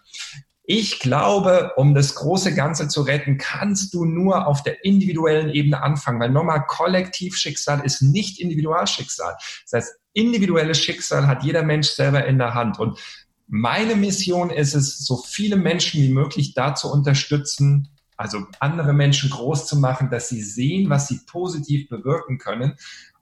ich 0.71 1.01
glaube, 1.01 1.73
um 1.77 1.95
das 1.95 2.15
große 2.15 2.55
Ganze 2.55 2.89
zu 2.89 3.01
retten, 3.01 3.39
kannst 3.39 3.95
du 3.95 4.05
nur 4.05 4.47
auf 4.47 4.63
der 4.63 4.85
individuellen 4.85 5.49
Ebene 5.49 5.83
anfangen, 5.83 6.21
weil 6.21 6.29
nochmal 6.29 6.67
Kollektivschicksal 6.67 7.81
ist 7.87 8.03
nicht 8.03 8.39
Individualschicksal. 8.39 9.35
Das 9.63 9.73
heißt, 9.73 9.97
individuelles 10.13 10.79
Schicksal 10.79 11.27
hat 11.27 11.43
jeder 11.43 11.63
Mensch 11.63 11.89
selber 11.89 12.27
in 12.27 12.37
der 12.37 12.53
Hand. 12.53 12.79
Und 12.79 12.99
meine 13.47 13.97
Mission 13.97 14.51
ist 14.51 14.75
es, 14.75 14.99
so 15.07 15.17
viele 15.17 15.57
Menschen 15.57 16.03
wie 16.03 16.11
möglich 16.11 16.53
da 16.53 16.75
zu 16.75 16.93
unterstützen, 16.93 17.89
also 18.19 18.45
andere 18.61 18.93
Menschen 18.93 19.31
groß 19.31 19.67
zu 19.67 19.79
machen, 19.79 20.11
dass 20.11 20.29
sie 20.29 20.43
sehen, 20.43 20.91
was 20.91 21.09
sie 21.09 21.21
positiv 21.27 21.89
bewirken 21.89 22.37
können 22.37 22.75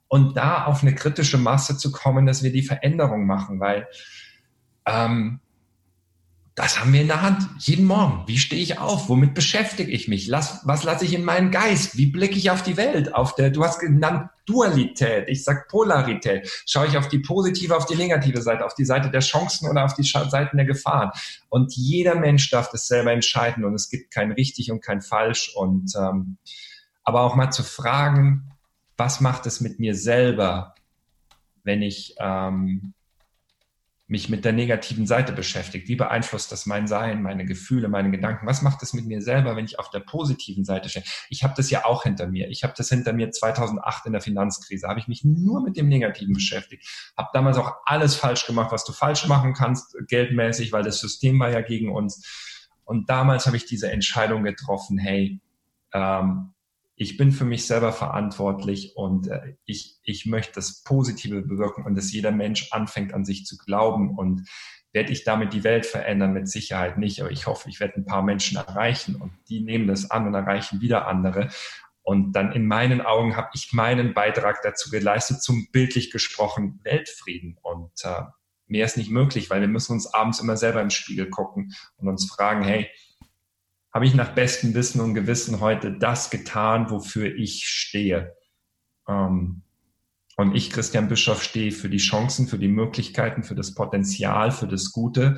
und 0.09 0.35
da 0.35 0.65
auf 0.65 0.81
eine 0.81 0.93
kritische 0.93 1.37
Masse 1.37 1.77
zu 1.77 1.93
kommen, 1.93 2.25
dass 2.25 2.43
wir 2.43 2.51
die 2.51 2.63
Veränderung 2.63 3.25
machen, 3.25 3.61
weil 3.61 3.87
ähm, 4.85 5.39
das 6.57 6.79
haben 6.79 6.91
wir 6.91 7.01
in 7.01 7.07
der 7.07 7.21
Hand, 7.21 7.47
jeden 7.59 7.85
Morgen. 7.85 8.23
Wie 8.25 8.39
stehe 8.39 8.59
ich 8.59 8.79
auf? 8.79 9.09
Womit 9.09 9.35
beschäftige 9.35 9.91
ich 9.91 10.07
mich? 10.07 10.25
Lass, 10.25 10.61
was 10.63 10.83
lasse 10.83 11.05
ich 11.05 11.13
in 11.13 11.23
meinen 11.23 11.51
Geist? 11.51 11.97
Wie 11.97 12.07
blicke 12.07 12.35
ich 12.35 12.49
auf 12.49 12.63
die 12.63 12.77
Welt? 12.77 13.13
Auf 13.13 13.35
der, 13.35 13.51
du 13.51 13.63
hast 13.63 13.77
genannt 13.77 14.31
Dualität. 14.47 15.29
Ich 15.29 15.43
sag 15.43 15.67
Polarität. 15.67 16.49
Schaue 16.65 16.87
ich 16.87 16.97
auf 16.97 17.09
die 17.09 17.19
positive, 17.19 17.77
auf 17.77 17.85
die 17.85 17.95
negative 17.95 18.41
Seite, 18.41 18.65
auf 18.65 18.73
die 18.73 18.85
Seite 18.85 19.11
der 19.11 19.21
Chancen 19.21 19.69
oder 19.69 19.85
auf 19.85 19.93
die 19.93 20.01
Seiten 20.01 20.57
der 20.57 20.65
Gefahren? 20.65 21.11
Und 21.49 21.75
jeder 21.75 22.15
Mensch 22.15 22.49
darf 22.49 22.71
das 22.71 22.87
selber 22.87 23.11
entscheiden 23.11 23.63
und 23.63 23.75
es 23.75 23.87
gibt 23.87 24.09
kein 24.09 24.31
richtig 24.31 24.71
und 24.71 24.83
kein 24.83 25.01
falsch. 25.01 25.53
Und 25.55 25.93
ähm, 25.95 26.37
aber 27.03 27.21
auch 27.21 27.35
mal 27.35 27.51
zu 27.51 27.61
fragen, 27.61 28.51
was 28.97 29.21
macht 29.21 29.45
es 29.45 29.61
mit 29.61 29.79
mir 29.79 29.93
selber, 29.93 30.73
wenn 31.63 31.83
ich 31.83 32.15
ähm, 32.17 32.95
mich 34.09 34.29
mit 34.29 34.45
der 34.45 34.53
negativen 34.53 35.05
Seite 35.05 35.33
beschäftigt. 35.33 35.89
Wie 35.89 35.97
beeinflusst 35.97 36.51
das 36.53 36.65
mein 36.65 36.87
Sein, 36.87 37.21
meine 37.21 37.45
Gefühle, 37.45 37.89
meine 37.89 38.09
Gedanken? 38.09 38.47
Was 38.47 38.61
macht 38.61 38.81
das 38.81 38.93
mit 38.93 39.05
mir 39.05 39.21
selber, 39.21 39.57
wenn 39.57 39.65
ich 39.65 39.79
auf 39.79 39.89
der 39.89 39.99
positiven 39.99 40.63
Seite 40.63 40.87
stehe? 40.87 41.03
Ich 41.29 41.43
habe 41.43 41.53
das 41.57 41.69
ja 41.69 41.83
auch 41.83 42.03
hinter 42.03 42.27
mir. 42.27 42.47
Ich 42.49 42.63
habe 42.63 42.73
das 42.77 42.87
hinter 42.87 43.11
mir 43.11 43.31
2008 43.31 44.05
in 44.05 44.13
der 44.13 44.21
Finanzkrise. 44.21 44.87
Habe 44.87 45.01
ich 45.01 45.09
mich 45.09 45.25
nur 45.25 45.61
mit 45.61 45.75
dem 45.75 45.89
Negativen 45.89 46.33
beschäftigt. 46.33 46.87
Habe 47.17 47.29
damals 47.33 47.57
auch 47.57 47.73
alles 47.83 48.15
falsch 48.15 48.47
gemacht, 48.47 48.71
was 48.71 48.85
du 48.85 48.93
falsch 48.93 49.27
machen 49.27 49.53
kannst, 49.53 49.97
geldmäßig, 50.07 50.71
weil 50.71 50.83
das 50.83 51.01
System 51.01 51.37
war 51.39 51.49
ja 51.49 51.59
gegen 51.59 51.91
uns. 51.91 52.25
Und 52.85 53.09
damals 53.09 53.45
habe 53.45 53.57
ich 53.57 53.65
diese 53.65 53.91
Entscheidung 53.91 54.43
getroffen, 54.43 54.97
hey, 54.97 55.41
ähm, 55.91 56.53
ich 56.99 57.15
bin 57.15 57.31
für 57.31 57.45
mich 57.45 57.67
selber 57.67 57.93
verantwortlich 57.93 58.97
und 58.97 59.27
äh, 59.27 59.55
ich, 59.65 59.99
ich 60.03 60.25
möchte 60.25 60.53
das 60.53 60.83
Positive 60.83 61.43
bewirken 61.43 61.85
und 61.85 61.95
dass 61.95 62.11
jeder 62.11 62.31
Mensch 62.31 62.71
anfängt 62.71 63.13
an 63.13 63.23
sich 63.23 63.45
zu 63.45 63.55
glauben 63.55 64.17
und 64.17 64.49
werde 64.93 65.11
ich 65.11 65.23
damit 65.23 65.53
die 65.53 65.63
Welt 65.63 65.85
verändern? 65.85 66.33
Mit 66.33 66.49
Sicherheit 66.49 66.97
nicht, 66.97 67.21
aber 67.21 67.29
ich 67.29 67.45
hoffe, 67.45 67.69
ich 67.69 67.79
werde 67.79 67.97
ein 67.97 68.05
paar 68.05 68.23
Menschen 68.23 68.57
erreichen 68.57 69.15
und 69.15 69.31
die 69.47 69.59
nehmen 69.59 69.87
das 69.87 70.09
an 70.09 70.25
und 70.25 70.33
erreichen 70.33 70.81
wieder 70.81 71.07
andere. 71.07 71.49
Und 72.01 72.31
dann 72.31 72.51
in 72.53 72.65
meinen 72.65 73.01
Augen 73.01 73.35
habe 73.35 73.49
ich 73.53 73.73
meinen 73.73 74.15
Beitrag 74.15 74.61
dazu 74.63 74.89
geleistet, 74.89 75.43
zum 75.43 75.67
bildlich 75.71 76.09
gesprochen 76.09 76.79
Weltfrieden. 76.83 77.59
Und 77.61 77.91
äh, 78.03 78.23
mehr 78.65 78.85
ist 78.85 78.97
nicht 78.97 79.11
möglich, 79.11 79.51
weil 79.51 79.61
wir 79.61 79.67
müssen 79.67 79.91
uns 79.91 80.11
abends 80.13 80.39
immer 80.39 80.57
selber 80.57 80.81
im 80.81 80.89
Spiegel 80.89 81.29
gucken 81.29 81.73
und 81.97 82.07
uns 82.07 82.25
fragen, 82.31 82.63
hey, 82.63 82.89
habe 83.97 84.05
ich 84.05 84.13
nach 84.13 84.35
bestem 84.35 84.75
Wissen 84.75 85.01
und 85.01 85.15
Gewissen 85.15 85.59
heute 85.59 85.91
das 85.91 86.29
getan, 86.29 86.91
wofür 86.91 87.33
ich 87.35 87.67
stehe. 87.67 88.35
Ähm, 89.09 89.63
und 90.35 90.55
ich, 90.55 90.69
Christian 90.69 91.07
Bischof, 91.07 91.41
stehe 91.41 91.71
für 91.71 91.89
die 91.89 91.97
Chancen, 91.97 92.47
für 92.47 92.59
die 92.59 92.67
Möglichkeiten, 92.67 93.41
für 93.41 93.55
das 93.55 93.73
Potenzial, 93.73 94.51
für 94.51 94.67
das 94.67 94.91
Gute, 94.91 95.37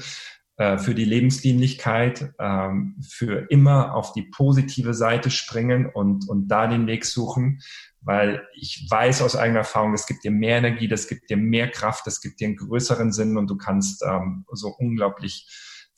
äh, 0.57 0.77
für 0.77 0.93
die 0.93 1.05
Lebensdienlichkeit, 1.05 2.33
ähm, 2.37 2.97
für 3.01 3.49
immer 3.49 3.95
auf 3.95 4.11
die 4.11 4.23
positive 4.23 4.93
Seite 4.93 5.31
springen 5.31 5.85
und, 5.85 6.27
und 6.27 6.49
da 6.49 6.67
den 6.67 6.85
Weg 6.85 7.05
suchen, 7.05 7.61
weil 8.01 8.45
ich 8.57 8.87
weiß 8.89 9.21
aus 9.21 9.37
eigener 9.37 9.59
Erfahrung, 9.59 9.93
es 9.93 10.05
gibt 10.05 10.25
dir 10.25 10.31
mehr 10.31 10.57
Energie, 10.57 10.89
das 10.89 11.07
gibt 11.07 11.29
dir 11.29 11.37
mehr 11.37 11.71
Kraft, 11.71 12.05
das 12.05 12.19
gibt 12.19 12.41
dir 12.41 12.47
einen 12.47 12.57
größeren 12.57 13.13
Sinn 13.13 13.37
und 13.37 13.49
du 13.49 13.55
kannst 13.55 14.03
ähm, 14.05 14.43
so 14.51 14.75
unglaublich 14.77 15.47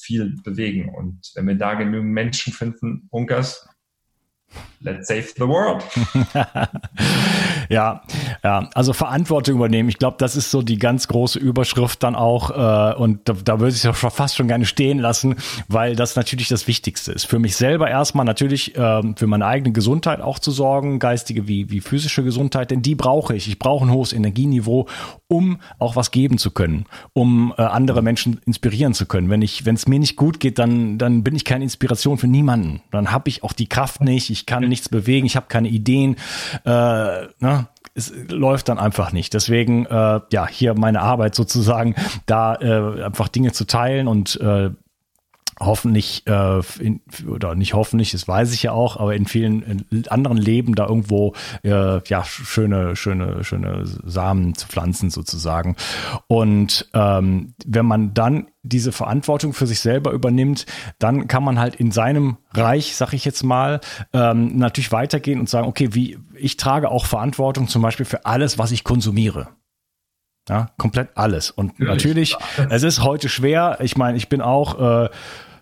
viel 0.02 0.36
bewegen. 0.44 0.90
Und 0.90 1.32
wenn 1.36 1.48
wir 1.48 1.56
da 1.56 1.74
genügend 1.76 2.12
Menschen 2.12 2.54
finden, 2.54 3.08
Bunkers, 3.10 3.68
Let's 4.82 5.08
save 5.08 5.34
the 5.38 5.48
world. 5.48 5.84
ja, 7.72 8.02
ja, 8.44 8.70
also 8.74 8.92
Verantwortung 8.92 9.56
übernehmen. 9.56 9.88
Ich 9.88 9.98
glaube, 9.98 10.18
das 10.20 10.36
ist 10.36 10.52
so 10.52 10.62
die 10.62 10.78
ganz 10.78 11.08
große 11.08 11.40
Überschrift 11.40 12.04
dann 12.04 12.16
auch. 12.16 12.50
Äh, 12.52 12.96
und 12.96 13.30
da, 13.30 13.34
da 13.34 13.60
würde 13.62 13.74
ich 13.74 13.86
es 13.86 13.98
fast 13.98 14.36
schon 14.36 14.50
gerne 14.50 14.66
stehen 14.66 15.00
lassen, 15.00 15.36
weil 15.70 15.96
das 15.96 16.18
natürlich 16.18 16.50
das 16.50 16.68
Wichtigste 16.68 17.14
ist. 17.14 17.26
Für 17.26 17.40
mich 17.40 17.56
selber 17.56 17.90
erstmal 17.90 18.26
natürlich 18.26 18.76
äh, 18.76 19.02
für 19.16 19.28
meine 19.28 19.46
eigene 19.46 19.72
Gesundheit 19.72 20.20
auch 20.20 20.40
zu 20.40 20.52
sorgen, 20.52 21.00
geistige 21.00 21.48
wie, 21.48 21.70
wie 21.70 21.80
physische 21.80 22.24
Gesundheit, 22.24 22.72
denn 22.72 22.82
die 22.82 22.96
brauche 22.96 23.36
ich. 23.36 23.48
Ich 23.48 23.58
brauche 23.58 23.86
ein 23.86 23.92
hohes 23.92 24.12
Energieniveau, 24.12 24.88
um 25.30 25.60
auch 25.80 25.96
was 25.96 26.12
geben 26.12 26.38
zu 26.38 26.52
können, 26.52 26.86
um 27.14 27.54
äh, 27.58 27.62
andere 27.62 28.02
Menschen 28.02 28.42
inspirieren 28.46 28.94
zu 28.94 29.06
können. 29.06 29.30
Wenn 29.30 29.42
ich, 29.42 29.66
wenn 29.66 29.76
es 29.76 29.88
mir 29.88 30.00
nicht 30.00 30.18
gut 30.18 30.42
geht, 30.42 30.60
dann, 30.60 30.98
dann 30.98 31.24
bin 31.24 31.36
ich 31.36 31.46
keine 31.46 31.64
Inspiration 31.64 32.18
für 32.18 32.28
niemanden. 32.28 32.82
Dann 32.92 33.12
habe 33.12 33.30
ich 33.30 33.44
auch 33.44 33.54
die 33.54 33.70
Kraft 33.70 34.02
nicht. 34.02 34.30
Ich 34.30 34.46
kann 34.46 34.68
nichts 34.68 34.90
bewegen, 34.90 35.26
ich 35.26 35.38
habe 35.38 35.46
keine 35.48 35.70
Ideen. 35.70 36.18
Äh, 36.66 36.70
ne? 37.40 37.61
Es 37.94 38.14
läuft 38.30 38.70
dann 38.70 38.80
einfach 38.80 39.12
nicht. 39.12 39.34
Deswegen, 39.34 39.86
äh, 39.86 40.22
ja, 40.32 40.48
hier 40.48 40.74
meine 40.78 41.02
Arbeit 41.02 41.36
sozusagen, 41.36 41.96
da 42.26 42.56
äh, 42.56 43.04
einfach 43.04 43.28
Dinge 43.28 43.52
zu 43.52 43.66
teilen 43.66 44.08
und 44.08 44.40
äh, 44.40 44.72
hoffentlich 45.62 46.26
äh, 46.28 46.62
in, 46.80 47.02
oder 47.28 47.56
nicht 47.56 47.74
hoffentlich, 47.74 48.12
das 48.12 48.28
weiß 48.28 48.54
ich 48.54 48.64
ja 48.64 48.72
auch, 48.72 48.98
aber 48.98 49.16
in 49.16 49.26
vielen 49.26 49.86
anderen 50.10 50.38
Leben 50.38 50.76
da 50.76 50.88
irgendwo 50.88 51.34
äh, 51.64 52.00
ja 52.08 52.24
schöne 52.24 52.96
schöne 52.96 53.44
schöne 53.44 53.86
Samen 53.86 54.56
zu 54.56 54.68
pflanzen 54.68 55.10
sozusagen. 55.10 55.76
Und 56.28 56.90
ähm, 56.94 57.54
wenn 57.66 57.86
man 57.86 58.14
dann 58.14 58.48
diese 58.64 58.92
Verantwortung 58.92 59.54
für 59.54 59.68
sich 59.68 59.80
selber 59.80 60.12
übernimmt, 60.12 60.66
dann 61.00 61.28
kann 61.28 61.44
man 61.44 61.60
halt 61.60 61.76
in 61.76 61.92
seinem 61.92 62.38
Reich, 62.54 62.96
sag 62.96 63.14
ich 63.14 63.26
jetzt 63.26 63.44
mal, 63.44 63.82
ähm, 64.14 64.58
natürlich 64.58 64.92
weitergehen 64.92 65.40
und 65.40 65.50
sagen, 65.50 65.68
okay, 65.68 65.90
wie 65.94 66.20
ich 66.36 66.58
trage 66.58 66.90
auch 66.90 67.06
Verantwortung 67.06 67.68
zum 67.68 67.82
Beispiel 67.82 68.06
für 68.06 68.26
alles, 68.26 68.58
was 68.58 68.72
ich 68.72 68.84
konsumiere. 68.84 69.50
Ja, 70.50 70.72
komplett 70.78 71.10
alles. 71.16 71.52
Und 71.52 71.80
natürlich, 71.80 72.36
natürlich 72.58 72.72
es 72.72 72.84
ist 72.84 73.04
heute 73.04 73.30
schwer. 73.30 73.78
Ich 73.82 73.96
meine, 73.96 74.18
ich 74.18 74.28
bin 74.28 74.42
auch 74.42 75.06
äh, 75.06 75.10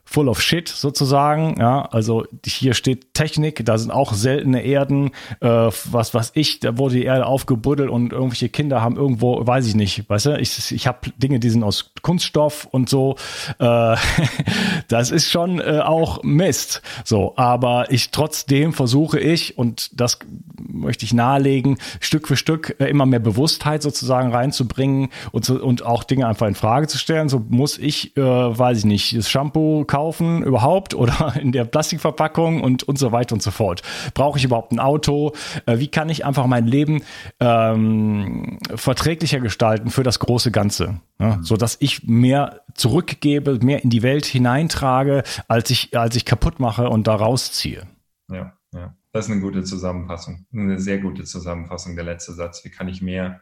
full 0.09 0.27
of 0.27 0.41
shit 0.41 0.67
sozusagen. 0.67 1.55
Ja, 1.59 1.83
also 1.83 2.25
hier 2.43 2.73
steht 2.73 3.13
Technik, 3.13 3.63
da 3.63 3.77
sind 3.77 3.91
auch 3.91 4.13
seltene 4.13 4.63
Erden, 4.63 5.11
äh, 5.39 5.47
was 5.47 6.15
was 6.15 6.31
ich, 6.33 6.59
da 6.59 6.79
wurde 6.79 6.95
die 6.95 7.03
Erde 7.03 7.27
aufgebuddelt 7.27 7.91
und 7.91 8.11
irgendwelche 8.11 8.49
Kinder 8.49 8.81
haben 8.81 8.95
irgendwo, 8.95 9.45
weiß 9.45 9.67
ich 9.67 9.75
nicht, 9.75 10.09
weißt 10.09 10.25
du, 10.25 10.39
ich, 10.39 10.71
ich 10.71 10.87
habe 10.87 11.11
Dinge, 11.17 11.39
die 11.39 11.51
sind 11.51 11.63
aus 11.63 11.91
Kunststoff 12.01 12.67
und 12.71 12.89
so. 12.89 13.17
Äh, 13.59 13.95
das 14.87 15.11
ist 15.11 15.29
schon 15.29 15.59
äh, 15.59 15.81
auch 15.85 16.23
Mist. 16.23 16.81
So, 17.05 17.33
aber 17.35 17.91
ich 17.91 18.09
trotzdem 18.09 18.73
versuche 18.73 19.19
ich 19.19 19.59
und 19.59 19.99
das 19.99 20.17
möchte 20.57 21.05
ich 21.05 21.13
nahelegen, 21.13 21.77
Stück 21.99 22.27
für 22.27 22.35
Stück 22.35 22.75
äh, 22.79 22.85
immer 22.85 23.05
mehr 23.05 23.19
Bewusstheit 23.19 23.83
sozusagen 23.83 24.31
reinzubringen 24.31 25.09
und, 25.31 25.47
und 25.51 25.85
auch 25.85 26.03
Dinge 26.03 26.25
einfach 26.25 26.47
in 26.47 26.55
Frage 26.55 26.87
zu 26.87 26.97
stellen. 26.97 27.29
So 27.29 27.45
muss 27.47 27.77
ich, 27.77 28.17
äh, 28.17 28.21
weiß 28.21 28.79
ich 28.79 28.85
nicht, 28.85 29.15
das 29.15 29.29
Shampoo 29.29 29.85
kaufen 29.85 29.98
kaufen 29.99 30.43
überhaupt 30.43 30.93
oder 30.93 31.35
in 31.41 31.51
der 31.51 31.65
Plastikverpackung 31.65 32.61
und, 32.61 32.83
und 32.83 32.97
so 32.97 33.11
weiter 33.11 33.33
und 33.33 33.43
so 33.43 33.51
fort. 33.51 33.81
Brauche 34.13 34.37
ich 34.37 34.45
überhaupt 34.45 34.71
ein 34.71 34.79
Auto? 34.79 35.33
Äh, 35.65 35.79
wie 35.79 35.89
kann 35.89 36.07
ich 36.07 36.25
einfach 36.25 36.47
mein 36.47 36.67
Leben 36.67 37.03
ähm, 37.41 38.59
verträglicher 38.73 39.41
gestalten 39.41 39.89
für 39.89 40.03
das 40.03 40.19
große 40.19 40.51
Ganze? 40.51 41.01
Ja, 41.19 41.35
mhm. 41.35 41.43
so 41.43 41.57
dass 41.57 41.75
ich 41.81 42.07
mehr 42.07 42.61
zurückgebe, 42.75 43.59
mehr 43.61 43.83
in 43.83 43.89
die 43.89 44.01
Welt 44.01 44.25
hineintrage, 44.25 45.23
als 45.49 45.69
ich, 45.69 45.97
als 45.97 46.15
ich 46.15 46.23
kaputt 46.23 46.61
mache 46.61 46.89
und 46.89 47.07
da 47.07 47.15
rausziehe. 47.15 47.85
Ja, 48.29 48.53
ja. 48.73 48.95
Das 49.11 49.25
ist 49.25 49.31
eine 49.31 49.41
gute 49.41 49.63
Zusammenfassung. 49.63 50.45
Eine 50.53 50.79
sehr 50.79 50.99
gute 50.99 51.25
Zusammenfassung, 51.25 51.97
der 51.97 52.05
letzte 52.05 52.31
Satz. 52.31 52.63
Wie 52.63 52.69
kann 52.69 52.87
ich 52.87 53.01
mehr 53.01 53.41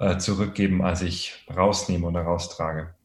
äh, 0.00 0.16
zurückgeben, 0.18 0.82
als 0.82 1.02
ich 1.02 1.46
rausnehme 1.54 2.08
oder 2.08 2.22
raustrage? 2.22 2.95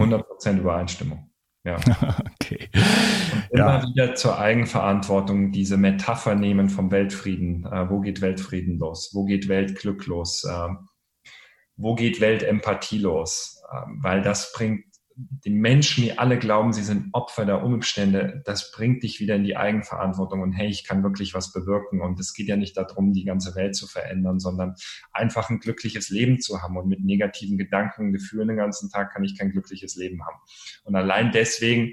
100% 0.00 0.50
hm. 0.50 0.58
Übereinstimmung. 0.58 1.30
Ja. 1.64 1.76
okay. 2.34 2.68
Und 3.50 3.58
immer 3.58 3.80
ja. 3.80 3.86
wieder 3.86 4.14
zur 4.14 4.38
Eigenverantwortung 4.38 5.52
diese 5.52 5.76
Metapher 5.76 6.34
nehmen 6.34 6.68
vom 6.68 6.90
Weltfrieden. 6.90 7.64
Äh, 7.66 7.88
wo 7.88 8.00
geht 8.00 8.20
Weltfrieden 8.20 8.78
los? 8.78 9.10
Wo 9.12 9.24
geht 9.24 9.48
Weltglück 9.48 10.06
los? 10.06 10.44
Äh, 10.44 10.68
wo 11.76 11.94
geht 11.94 12.20
Weltempathie 12.20 12.98
los? 12.98 13.62
Äh, 13.70 13.76
weil 14.02 14.22
das 14.22 14.52
bringt 14.52 14.84
die 15.16 15.50
Menschen, 15.50 16.04
die 16.04 16.18
alle 16.18 16.38
glauben, 16.38 16.72
sie 16.72 16.82
sind 16.82 17.08
Opfer 17.12 17.44
der 17.44 17.62
Umstände, 17.62 18.42
das 18.44 18.72
bringt 18.72 19.02
dich 19.02 19.20
wieder 19.20 19.36
in 19.36 19.44
die 19.44 19.56
Eigenverantwortung 19.56 20.40
und 20.40 20.52
hey, 20.52 20.68
ich 20.68 20.84
kann 20.84 21.02
wirklich 21.02 21.34
was 21.34 21.52
bewirken. 21.52 22.00
Und 22.00 22.18
es 22.20 22.34
geht 22.34 22.48
ja 22.48 22.56
nicht 22.56 22.76
darum, 22.76 23.12
die 23.12 23.24
ganze 23.24 23.54
Welt 23.54 23.74
zu 23.74 23.86
verändern, 23.86 24.40
sondern 24.40 24.74
einfach 25.12 25.50
ein 25.50 25.60
glückliches 25.60 26.08
Leben 26.10 26.40
zu 26.40 26.62
haben. 26.62 26.76
Und 26.76 26.88
mit 26.88 27.04
negativen 27.04 27.58
Gedanken, 27.58 28.12
Gefühlen 28.12 28.48
den 28.48 28.56
ganzen 28.56 28.90
Tag 28.90 29.12
kann 29.12 29.24
ich 29.24 29.38
kein 29.38 29.50
glückliches 29.50 29.96
Leben 29.96 30.24
haben. 30.24 30.38
Und 30.84 30.96
allein 30.96 31.32
deswegen, 31.32 31.92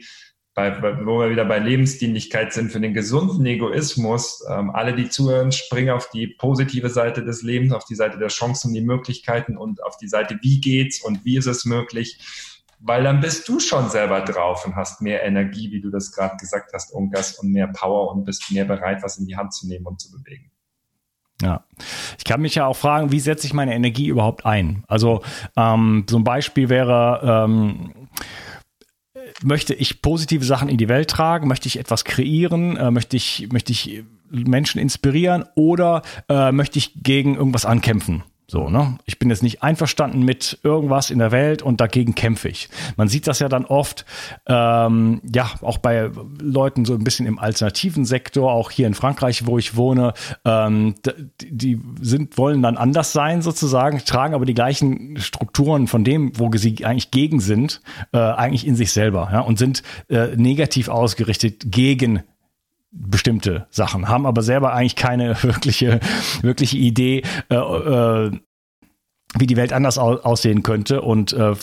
bei, 0.54 0.82
wo 1.06 1.20
wir 1.20 1.30
wieder 1.30 1.46
bei 1.46 1.60
Lebensdienlichkeit 1.60 2.54
sind, 2.54 2.72
für 2.72 2.82
den 2.82 2.94
gesunden 2.94 3.46
Egoismus, 3.46 4.44
ähm, 4.50 4.72
alle, 4.72 4.96
die 4.96 5.10
zuhören, 5.10 5.52
springen 5.52 5.92
auf 5.92 6.10
die 6.10 6.28
positive 6.28 6.90
Seite 6.90 7.24
des 7.24 7.44
Lebens, 7.44 7.72
auf 7.72 7.86
die 7.86 7.96
Seite 7.96 8.18
der 8.18 8.28
Chancen, 8.28 8.74
die 8.74 8.82
Möglichkeiten 8.82 9.58
und 9.58 9.82
auf 9.84 9.98
die 9.98 10.10
Seite, 10.10 10.38
wie 10.42 10.60
geht's 10.60 11.02
und 11.02 11.24
wie 11.24 11.38
ist 11.38 11.46
es 11.46 11.66
möglich 11.66 12.20
weil 12.80 13.04
dann 13.04 13.20
bist 13.20 13.48
du 13.48 13.60
schon 13.60 13.90
selber 13.90 14.22
drauf 14.22 14.66
und 14.66 14.76
hast 14.76 15.02
mehr 15.02 15.24
Energie, 15.24 15.72
wie 15.72 15.82
du 15.82 15.90
das 15.90 16.12
gerade 16.12 16.38
gesagt 16.38 16.72
hast, 16.74 16.94
Unkas, 16.94 17.38
und 17.40 17.52
mehr 17.52 17.68
Power 17.68 18.12
und 18.12 18.24
bist 18.24 18.52
mehr 18.52 18.66
bereit, 18.66 19.04
was 19.04 19.18
in 19.18 19.26
die 19.26 19.36
Hand 19.36 19.54
zu 19.54 19.68
nehmen 19.68 19.86
und 19.86 20.00
zu 20.00 20.12
bewegen. 20.12 20.52
Ja, 21.42 21.64
ich 22.18 22.26
kann 22.26 22.42
mich 22.42 22.56
ja 22.56 22.66
auch 22.66 22.76
fragen, 22.76 23.12
wie 23.12 23.20
setze 23.20 23.48
ich 23.48 23.54
meine 23.54 23.74
Energie 23.74 24.08
überhaupt 24.08 24.46
ein? 24.46 24.84
Also 24.88 25.22
ähm, 25.56 26.06
so 26.10 26.18
ein 26.18 26.24
Beispiel 26.26 26.68
wäre, 26.68 27.22
ähm, 27.24 27.94
möchte 29.42 29.74
ich 29.74 30.02
positive 30.02 30.44
Sachen 30.44 30.68
in 30.68 30.78
die 30.78 30.90
Welt 30.90 31.10
tragen? 31.10 31.48
Möchte 31.48 31.68
ich 31.68 31.80
etwas 31.80 32.04
kreieren? 32.04 32.76
Äh, 32.76 32.92
möchte 32.92 33.16
ich 33.16 33.48
möchte 33.52 33.72
ich 33.72 34.04
Menschen 34.30 34.80
inspirieren 34.80 35.46
oder 35.56 36.02
äh, 36.28 36.52
möchte 36.52 36.78
ich 36.78 36.94
gegen 37.04 37.36
irgendwas 37.36 37.66
ankämpfen? 37.66 38.24
So, 38.50 38.68
ne? 38.68 38.98
Ich 39.06 39.20
bin 39.20 39.30
jetzt 39.30 39.44
nicht 39.44 39.62
einverstanden 39.62 40.24
mit 40.24 40.58
irgendwas 40.64 41.12
in 41.12 41.20
der 41.20 41.32
Welt 41.32 41.62
und 41.62 41.80
dagegen 41.80 42.16
kämpfe 42.16 42.50
ich. 42.50 42.68
Man 42.98 43.08
sieht 43.08 43.28
das 43.28 43.38
ja 43.38 43.48
dann 43.48 43.64
oft, 43.64 44.06
ähm, 44.48 45.22
ja, 45.32 45.52
auch 45.62 45.78
bei 45.78 46.10
Leuten 46.42 46.84
so 46.84 46.96
ein 46.96 47.04
bisschen 47.04 47.28
im 47.28 47.38
alternativen 47.38 48.06
Sektor, 48.06 48.52
auch 48.52 48.72
hier 48.72 48.88
in 48.88 48.96
Frankreich, 48.96 49.46
wo 49.46 49.60
ich 49.60 49.76
wohne, 49.76 50.16
ähm, 50.46 50.96
die 51.44 51.80
sind, 52.02 52.40
wollen 52.40 52.64
dann 52.64 52.76
anders 52.76 53.14
sein 53.14 53.44
sozusagen, 53.44 54.00
tragen 54.00 54.34
aber 54.34 54.46
die 54.46 54.56
gleichen 54.56 55.20
Strukturen 55.20 55.86
von 55.86 56.04
dem, 56.04 56.32
wo 56.40 56.50
sie 56.56 56.84
eigentlich 56.86 57.12
gegen 57.12 57.42
sind, 57.42 57.82
äh, 58.14 58.18
eigentlich 58.18 58.66
in 58.66 58.76
sich 58.76 58.92
selber, 58.92 59.30
ja, 59.32 59.42
und 59.42 59.60
sind 59.60 59.84
äh, 60.10 60.36
negativ 60.36 60.90
ausgerichtet 60.90 61.66
gegen 61.68 62.24
bestimmte 62.92 63.68
Sachen, 63.70 64.08
haben 64.08 64.26
aber 64.26 64.42
selber 64.42 64.74
eigentlich 64.74 64.96
keine 64.96 65.42
wirkliche, 65.44 66.00
wirkliche 66.42 66.78
Idee, 66.78 67.24
äh, 67.50 67.56
äh, 67.56 68.32
wie 69.38 69.46
die 69.46 69.58
Welt 69.58 69.74
anders 69.74 70.00
aussehen 70.00 70.64
könnte 70.64 71.02
und 71.02 71.34
äh, 71.34 71.54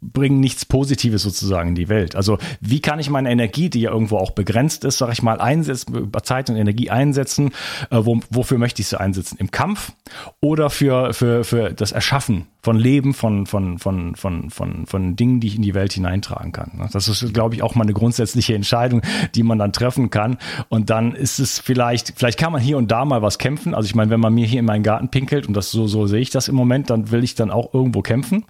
bringen 0.00 0.40
nichts 0.40 0.64
Positives 0.64 1.22
sozusagen 1.22 1.70
in 1.70 1.74
die 1.74 1.90
Welt. 1.90 2.16
Also 2.16 2.38
wie 2.62 2.80
kann 2.80 2.98
ich 2.98 3.10
meine 3.10 3.30
Energie, 3.30 3.68
die 3.68 3.82
ja 3.82 3.90
irgendwo 3.90 4.16
auch 4.16 4.30
begrenzt 4.30 4.82
ist, 4.82 4.96
sag 4.96 5.12
ich 5.12 5.22
mal, 5.22 5.38
einsetzen, 5.38 5.94
über 5.94 6.22
Zeit 6.22 6.48
und 6.48 6.56
Energie 6.56 6.88
einsetzen? 6.88 7.52
Äh, 7.90 7.98
wo, 8.00 8.20
wofür 8.30 8.56
möchte 8.56 8.80
ich 8.80 8.88
sie 8.88 8.98
einsetzen? 8.98 9.36
Im 9.38 9.50
Kampf 9.50 9.92
oder 10.40 10.70
für, 10.70 11.12
für, 11.12 11.44
für 11.44 11.74
das 11.74 11.92
Erschaffen 11.92 12.46
von 12.66 12.80
Leben, 12.80 13.14
von, 13.14 13.46
von, 13.46 13.78
von, 13.78 14.16
von, 14.16 14.50
von, 14.50 14.86
von 14.86 15.14
Dingen, 15.14 15.38
die 15.38 15.46
ich 15.46 15.54
in 15.54 15.62
die 15.62 15.74
Welt 15.74 15.92
hineintragen 15.92 16.50
kann. 16.50 16.72
Ne? 16.74 16.88
Das 16.92 17.06
ist, 17.06 17.32
glaube 17.32 17.54
ich, 17.54 17.62
auch 17.62 17.76
mal 17.76 17.84
eine 17.84 17.92
grundsätzliche 17.92 18.56
Entscheidung, 18.56 19.02
die 19.36 19.44
man 19.44 19.60
dann 19.60 19.72
treffen 19.72 20.10
kann. 20.10 20.36
Und 20.68 20.90
dann 20.90 21.12
ist 21.12 21.38
es 21.38 21.60
vielleicht, 21.60 22.14
vielleicht 22.16 22.40
kann 22.40 22.50
man 22.50 22.60
hier 22.60 22.76
und 22.76 22.90
da 22.90 23.04
mal 23.04 23.22
was 23.22 23.38
kämpfen. 23.38 23.72
Also 23.72 23.86
ich 23.86 23.94
meine, 23.94 24.10
wenn 24.10 24.18
man 24.18 24.34
mir 24.34 24.46
hier 24.46 24.58
in 24.58 24.64
meinen 24.64 24.82
Garten 24.82 25.10
pinkelt, 25.10 25.46
und 25.46 25.54
das 25.54 25.70
so, 25.70 25.86
so 25.86 26.08
sehe 26.08 26.18
ich 26.18 26.30
das 26.30 26.48
im 26.48 26.56
Moment, 26.56 26.90
dann 26.90 27.12
will 27.12 27.22
ich 27.22 27.36
dann 27.36 27.52
auch 27.52 27.72
irgendwo 27.72 28.02
kämpfen. 28.02 28.46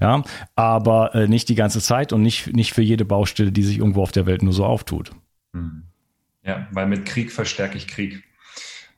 Ja, 0.00 0.24
aber 0.56 1.14
äh, 1.14 1.28
nicht 1.28 1.48
die 1.48 1.54
ganze 1.54 1.80
Zeit 1.80 2.12
und 2.12 2.22
nicht, 2.22 2.52
nicht 2.52 2.72
für 2.72 2.82
jede 2.82 3.04
Baustelle, 3.04 3.52
die 3.52 3.62
sich 3.62 3.78
irgendwo 3.78 4.02
auf 4.02 4.10
der 4.10 4.26
Welt 4.26 4.42
nur 4.42 4.52
so 4.52 4.64
auftut. 4.64 5.12
Hm. 5.52 5.84
Ja, 6.44 6.66
weil 6.72 6.88
mit 6.88 7.06
Krieg 7.06 7.30
verstärke 7.30 7.76
ich 7.76 7.86
Krieg. 7.86 8.24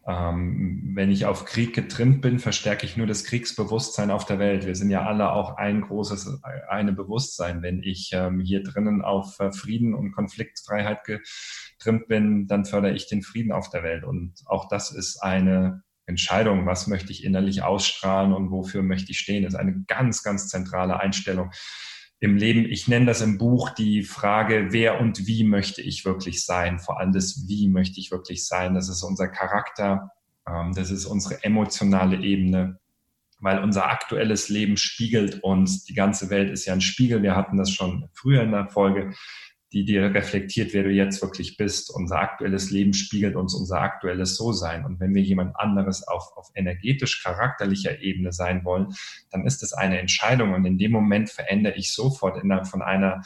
Ähm, 0.07 0.93
wenn 0.95 1.11
ich 1.13 1.27
auf 1.27 1.45
Krieg 1.45 1.75
getrimmt 1.75 2.23
bin, 2.23 2.41
verstärke 2.41 2.85
ich 2.85 2.97
nur 2.97 3.07
das 3.07 3.25
Kriegsbewusstsein 3.25 4.11
auf 4.11 4.25
der 4.25 4.41
Welt. 4.41 4.67
Wir 4.67 4.75
sind 4.75 4.91
ja 4.91 5.05
alle 5.05 5.33
auch 5.33 5.57
ein 5.57 5.83
großes, 5.83 6.43
eine 6.69 6.93
Bewusstsein. 6.93 7.63
Wenn 7.63 7.83
ich 7.83 8.11
ähm, 8.13 8.41
hier 8.41 8.65
drinnen 8.65 9.03
auf 9.03 9.39
äh, 9.39 9.53
Frieden 9.53 9.95
und 9.95 10.13
Konfliktfreiheit 10.13 11.05
getrimmt 11.05 12.09
bin, 12.09 12.49
dann 12.49 12.65
fördere 12.65 12.95
ich 12.95 13.09
den 13.09 13.23
Frieden 13.23 13.53
auf 13.53 13.71
der 13.71 13.85
Welt. 13.85 14.03
Und 14.03 14.35
auch 14.47 14.69
das 14.69 14.91
ist 14.91 15.23
eine 15.23 15.85
Entscheidung, 16.07 16.67
was 16.67 16.89
möchte 16.89 17.13
ich 17.13 17.25
innerlich 17.25 17.63
ausstrahlen 17.63 18.33
und 18.33 18.51
wofür 18.51 18.83
möchte 18.83 19.13
ich 19.13 19.21
stehen, 19.21 19.45
das 19.45 19.55
ist 19.55 19.61
eine 19.61 19.85
ganz, 19.87 20.23
ganz 20.25 20.49
zentrale 20.49 20.99
Einstellung 20.99 21.53
im 22.23 22.37
Leben. 22.37 22.67
Ich 22.67 22.87
nenne 22.87 23.07
das 23.07 23.21
im 23.21 23.37
Buch 23.37 23.71
die 23.71 24.05
Frage, 24.05 24.69
wer 24.71 25.01
und 25.01 25.27
wie 25.27 25.43
möchte 25.43 25.83
ich 25.83 26.05
wirklich 26.05 26.47
sein? 26.47 26.79
Vor 26.79 27.01
allem 27.01 27.13
das 27.13 27.49
Wie 27.49 27.69
möchte 27.69 27.99
ich 27.99 28.13
wirklich 28.13 28.47
sein? 28.47 28.75
Das 28.75 28.89
ist 28.89 29.03
unser 29.03 29.27
Charakter, 29.27 30.13
ähm, 30.49 30.73
das 30.73 30.93
ist 30.93 31.05
unsere 31.05 31.43
emotionale 31.43 32.17
Ebene, 32.19 32.79
weil 33.41 33.59
unser 33.59 33.91
aktuelles 33.91 34.49
Leben 34.49 34.77
spiegelt 34.77 35.43
uns. 35.43 35.83
Die 35.83 35.95
ganze 35.95 36.31
Welt 36.31 36.53
ist 36.53 36.65
ja 36.65 36.75
ein 36.75 36.81
Spiegel. 36.81 37.25
Wir 37.25 37.35
hatten 37.35 37.57
das 37.57 37.73
schon 37.73 38.09
früher 38.13 38.43
in 38.43 38.53
der 38.53 38.69
Folge 38.69 39.15
die 39.73 39.85
dir 39.87 40.15
reflektiert, 40.15 40.75
wer 40.75 40.83
du 40.83 40.91
jetzt 40.91 41.23
wirklich 41.23 41.57
bist. 41.57 41.91
Unser 41.91 42.21
aktuelles 42.21 42.71
Leben 42.71 42.93
spiegelt 42.93 43.37
uns 43.37 43.55
unser 43.55 43.81
aktuelles 43.81 44.37
So-Sein. 44.37 44.85
Und 44.85 45.01
wenn 45.01 45.15
wir 45.15 45.23
jemand 45.23 45.57
anderes 45.57 46.07
auf, 46.07 46.37
auf 46.37 46.51
energetisch-charakterlicher 46.55 48.01
Ebene 48.01 48.33
sein 48.33 48.65
wollen, 48.65 48.89
dann 49.31 49.47
ist 49.47 49.63
es 49.63 49.73
eine 49.73 49.99
Entscheidung. 49.99 50.53
Und 50.53 50.67
in 50.67 50.77
dem 50.77 50.93
Moment 50.93 51.31
verändere 51.31 51.75
ich 51.77 51.95
sofort 51.95 52.43
innerhalb 52.43 52.67
von 52.67 52.83
einer, 52.83 53.23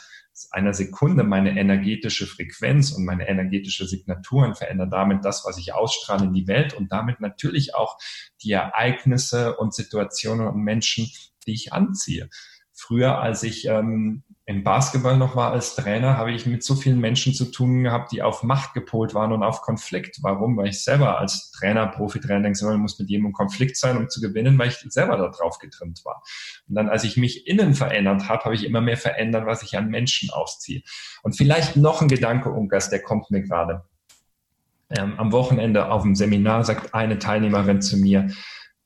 einer 0.51 0.73
Sekunde 0.73 1.23
meine 1.23 1.59
energetische 1.59 2.27
Frequenz 2.27 2.91
und 2.91 3.03
meine 3.03 3.27
energetische 3.27 3.85
Signatur 3.85 4.45
und 4.45 4.57
verändere 4.57 4.89
damit 4.89 5.25
das, 5.25 5.43
was 5.45 5.57
ich 5.57 5.73
ausstrahle 5.73 6.25
in 6.25 6.33
die 6.33 6.47
Welt 6.47 6.73
und 6.73 6.93
damit 6.93 7.19
natürlich 7.19 7.75
auch 7.75 7.97
die 8.41 8.53
Ereignisse 8.53 9.57
und 9.57 9.73
Situationen 9.73 10.47
und 10.47 10.63
Menschen, 10.63 11.11
die 11.45 11.53
ich 11.53 11.73
anziehe. 11.73 12.29
Früher, 12.71 13.19
als 13.19 13.43
ich 13.43 13.65
ähm, 13.65 14.23
im 14.49 14.63
Basketball 14.63 15.17
noch 15.17 15.35
war 15.35 15.51
als 15.51 15.75
Trainer, 15.75 16.15
habe 16.15 16.31
ich 16.31 16.45
mit 16.45 16.63
so 16.63 16.73
vielen 16.73 17.01
Menschen 17.01 17.33
zu 17.33 17.51
tun 17.51 17.83
gehabt, 17.83 18.13
die 18.13 18.21
auf 18.21 18.43
Macht 18.43 18.73
gepolt 18.73 19.13
waren 19.13 19.33
und 19.33 19.43
auf 19.43 19.61
Konflikt. 19.61 20.19
Warum? 20.21 20.55
Weil 20.55 20.69
ich 20.69 20.81
selber 20.81 21.19
als 21.19 21.51
Trainer, 21.51 21.85
Profitrainer 21.85 22.43
denke, 22.43 22.63
man 22.63 22.79
muss 22.79 22.97
mit 22.97 23.09
jedem 23.09 23.25
im 23.25 23.33
Konflikt 23.33 23.75
sein, 23.75 23.97
um 23.97 24.07
zu 24.07 24.21
gewinnen, 24.21 24.57
weil 24.57 24.69
ich 24.69 24.77
selber 24.87 25.17
da 25.17 25.27
drauf 25.27 25.59
getrimmt 25.59 26.05
war. 26.05 26.23
Und 26.69 26.75
dann, 26.75 26.87
als 26.87 27.03
ich 27.03 27.17
mich 27.17 27.45
innen 27.45 27.73
verändert 27.73 28.29
habe, 28.29 28.45
habe 28.45 28.55
ich 28.55 28.63
immer 28.63 28.79
mehr 28.79 28.95
verändert, 28.95 29.45
was 29.45 29.63
ich 29.63 29.77
an 29.77 29.89
Menschen 29.89 30.29
ausziehe. 30.29 30.81
Und 31.23 31.35
vielleicht 31.35 31.75
noch 31.75 32.01
ein 32.01 32.07
Gedanke, 32.07 32.49
Unkas, 32.49 32.89
der 32.89 33.03
kommt 33.03 33.29
mir 33.29 33.41
gerade. 33.41 33.83
Ähm, 34.89 35.19
am 35.19 35.33
Wochenende 35.33 35.91
auf 35.91 36.03
dem 36.03 36.15
Seminar 36.15 36.63
sagt 36.63 36.93
eine 36.93 37.19
Teilnehmerin 37.19 37.81
zu 37.81 37.97
mir, 37.97 38.29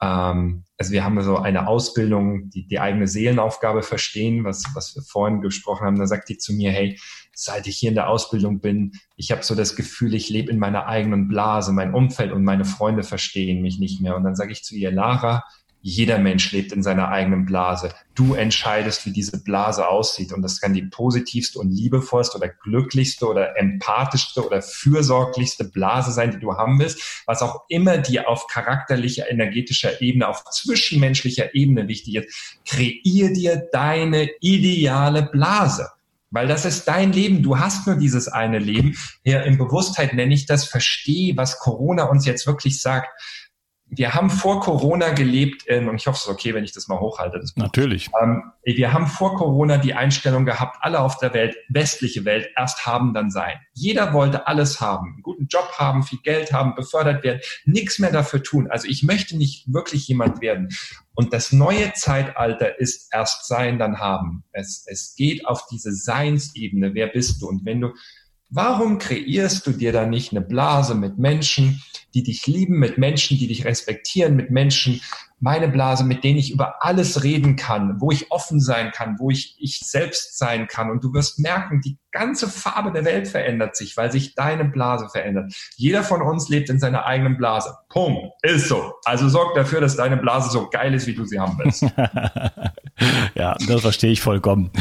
ähm, 0.02 0.64
also 0.78 0.92
wir 0.92 1.04
haben 1.04 1.22
so 1.22 1.38
eine 1.38 1.68
Ausbildung, 1.68 2.50
die, 2.50 2.66
die 2.66 2.80
eigene 2.80 3.08
Seelenaufgabe 3.08 3.84
verstehen, 3.84 4.44
was, 4.44 4.64
was 4.74 4.96
wir 4.96 5.04
vorhin 5.04 5.42
gesprochen 5.42 5.86
haben. 5.86 6.00
Da 6.00 6.08
sagt 6.08 6.30
die 6.30 6.38
zu 6.38 6.54
mir, 6.54 6.72
hey, 6.72 7.00
seit 7.34 7.68
ich 7.68 7.78
hier 7.78 7.90
in 7.90 7.96
der 7.96 8.10
Ausbildung 8.10 8.62
bin, 8.62 8.94
ich 9.16 9.32
habe 9.32 9.44
so 9.44 9.54
das 9.54 9.76
Gefühl, 9.76 10.16
ich 10.16 10.30
lebe 10.30 10.52
in 10.52 10.58
meiner 10.58 10.88
eigenen 10.88 11.28
Blase, 11.28 11.72
mein 11.72 11.94
Umfeld 11.94 12.32
und 12.32 12.44
meine 12.44 12.66
Freunde 12.66 13.04
verstehen 13.04 13.62
mich 13.62 13.80
nicht 13.80 14.02
mehr. 14.02 14.16
Und 14.16 14.24
dann 14.24 14.36
sage 14.36 14.52
ich 14.52 14.64
zu 14.64 14.76
ihr, 14.76 14.92
Lara, 14.92 15.44
jeder 15.82 16.20
Mensch 16.20 16.52
lebt 16.52 16.72
in 16.72 16.84
seiner 16.84 17.10
eigenen 17.10 17.46
Blase. 17.46 17.94
Du 18.14 18.36
entscheidest, 18.36 19.06
wie 19.06 19.12
diese 19.12 19.44
Blase 19.44 19.88
aussieht. 19.88 20.32
Und 20.32 20.44
das 20.44 20.62
kann 20.62 20.74
die 20.74 20.84
positivste 20.84 21.60
und 21.60 21.72
liebevollste 21.72 22.38
oder 22.38 22.50
glücklichste 22.50 23.28
oder 23.28 23.58
empathischste 23.58 24.46
oder 24.46 24.62
fürsorglichste 24.62 25.66
Blase 25.66 26.12
sein, 26.12 26.32
die 26.32 26.40
du 26.40 26.54
haben 26.56 26.80
willst. 26.80 27.24
Was 27.26 27.42
auch 27.42 27.64
immer 27.68 27.98
dir 27.98 28.30
auf 28.30 28.48
charakterlicher, 28.48 29.30
energetischer 29.30 30.02
Ebene, 30.02 30.28
auf 30.28 30.44
zwischenmenschlicher 30.46 31.56
Ebene 31.56 31.88
wichtig 31.88 32.16
ist. 32.16 32.58
Kreier 32.66 33.34
dir 33.34 33.68
deine 33.72 34.30
ideale 34.40 35.24
Blase. 35.24 35.90
Weil 36.30 36.48
das 36.48 36.64
ist 36.64 36.88
dein 36.88 37.12
Leben. 37.12 37.44
Du 37.44 37.60
hast 37.60 37.88
nur 37.88 37.98
dieses 37.98 38.28
eine 38.28 38.60
Leben. 38.60 38.96
Hier 39.24 39.44
in 39.44 39.58
Bewusstheit 39.58 40.14
nenne 40.14 40.34
ich 40.34 40.46
das, 40.46 40.64
verstehe, 40.64 41.36
was 41.36 41.60
Corona 41.60 42.04
uns 42.04 42.26
jetzt 42.26 42.48
wirklich 42.48 42.82
sagt 42.82 43.10
wir 43.94 44.14
haben 44.14 44.30
vor 44.30 44.62
Corona 44.62 45.10
gelebt 45.10 45.64
in, 45.64 45.90
und 45.90 45.96
ich 45.96 46.08
hoffe, 46.08 46.16
es 46.16 46.24
ist 46.24 46.30
okay, 46.30 46.54
wenn 46.54 46.64
ich 46.64 46.72
das 46.72 46.88
mal 46.88 47.02
hochhalte. 47.02 47.40
Das 47.40 47.58
Natürlich. 47.58 48.10
Ähm, 48.22 48.42
wir 48.64 48.94
haben 48.94 49.06
vor 49.06 49.36
Corona 49.36 49.78
die 49.78 49.94
Einstellung 49.94 50.46
gehabt, 50.46 50.78
alle 50.80 51.02
auf 51.02 51.18
der 51.18 51.34
Welt, 51.34 51.58
westliche 51.68 52.24
Welt, 52.24 52.50
erst 52.56 52.86
haben, 52.86 53.14
dann 53.14 53.30
sein. 53.30 53.60
Jeder 53.74 54.14
wollte 54.14 54.48
alles 54.48 54.80
haben, 54.80 55.16
einen 55.16 55.24
guten 55.24 55.48
Job 55.48 55.74
haben, 55.78 56.04
viel 56.04 56.20
Geld 56.24 56.54
haben, 56.54 56.74
befördert 56.74 57.22
werden, 57.26 57.42
nichts 57.66 58.00
mehr 58.00 58.12
dafür 58.14 58.42
tun. 58.42 58.70
Also 58.72 58.88
ich 58.88 59.04
möchte 59.04 59.36
nicht 59.36 59.72
wirklich 59.72 60.08
jemand 60.08 60.40
werden. 60.42 60.70
Und 61.14 61.34
das 61.34 61.52
neue 61.52 61.92
Zeitalter 61.92 62.80
ist 62.80 63.14
erst 63.14 63.46
sein, 63.46 63.78
dann 63.78 64.00
haben. 64.00 64.46
Es, 64.54 64.86
es 64.88 65.16
geht 65.18 65.46
auf 65.46 65.68
diese 65.70 65.94
Seinsebene. 65.94 66.94
Wer 66.94 67.08
bist 67.08 67.42
du? 67.42 67.50
Und 67.50 67.66
wenn 67.66 67.82
du 67.82 67.94
Warum 68.54 68.98
kreierst 68.98 69.66
du 69.66 69.72
dir 69.72 69.94
da 69.94 70.06
nicht 70.06 70.34
eine 70.34 70.42
Blase 70.42 70.94
mit 70.94 71.18
Menschen, 71.18 71.82
die 72.14 72.22
dich 72.22 72.48
lieben, 72.48 72.80
mit 72.80 72.98
Menschen, 72.98 73.38
die 73.38 73.48
dich 73.48 73.64
respektieren, 73.64 74.36
mit 74.36 74.52
Menschen, 74.52 75.00
meine 75.40 75.70
Blase, 75.70 76.04
mit 76.04 76.26
denen 76.26 76.38
ich 76.38 76.52
über 76.52 76.84
alles 76.84 77.24
reden 77.24 77.56
kann, 77.56 78.02
wo 78.02 78.12
ich 78.12 78.30
offen 78.30 78.60
sein 78.60 78.92
kann, 78.92 79.16
wo 79.20 79.30
ich 79.30 79.56
ich 79.58 79.80
selbst 79.80 80.38
sein 80.38 80.68
kann. 80.68 80.92
Und 80.92 81.02
du 81.02 81.14
wirst 81.14 81.40
merken, 81.40 81.80
die 81.80 81.98
ganze 82.12 82.50
Farbe 82.50 82.92
der 82.92 83.06
Welt 83.06 83.30
verändert 83.30 83.78
sich, 83.78 83.96
weil 83.96 84.12
sich 84.12 84.36
deine 84.36 84.66
Blase 84.66 85.08
verändert. 85.08 85.54
Jeder 85.78 86.04
von 86.04 86.22
uns 86.22 86.50
lebt 86.50 86.70
in 86.70 86.78
seiner 86.78 87.06
eigenen 87.06 87.38
Blase. 87.38 87.74
Punkt. 87.88 88.34
Ist 88.44 88.68
so. 88.68 88.94
Also 89.06 89.30
sorg 89.30 89.56
dafür, 89.56 89.80
dass 89.80 89.96
deine 89.96 90.18
Blase 90.18 90.52
so 90.52 90.70
geil 90.70 90.94
ist, 90.94 91.08
wie 91.08 91.16
du 91.16 91.24
sie 91.24 91.40
haben 91.40 91.58
willst. 91.58 91.84
ja, 93.36 93.56
das 93.68 93.82
verstehe 93.82 94.12
ich 94.12 94.22
vollkommen. 94.22 94.72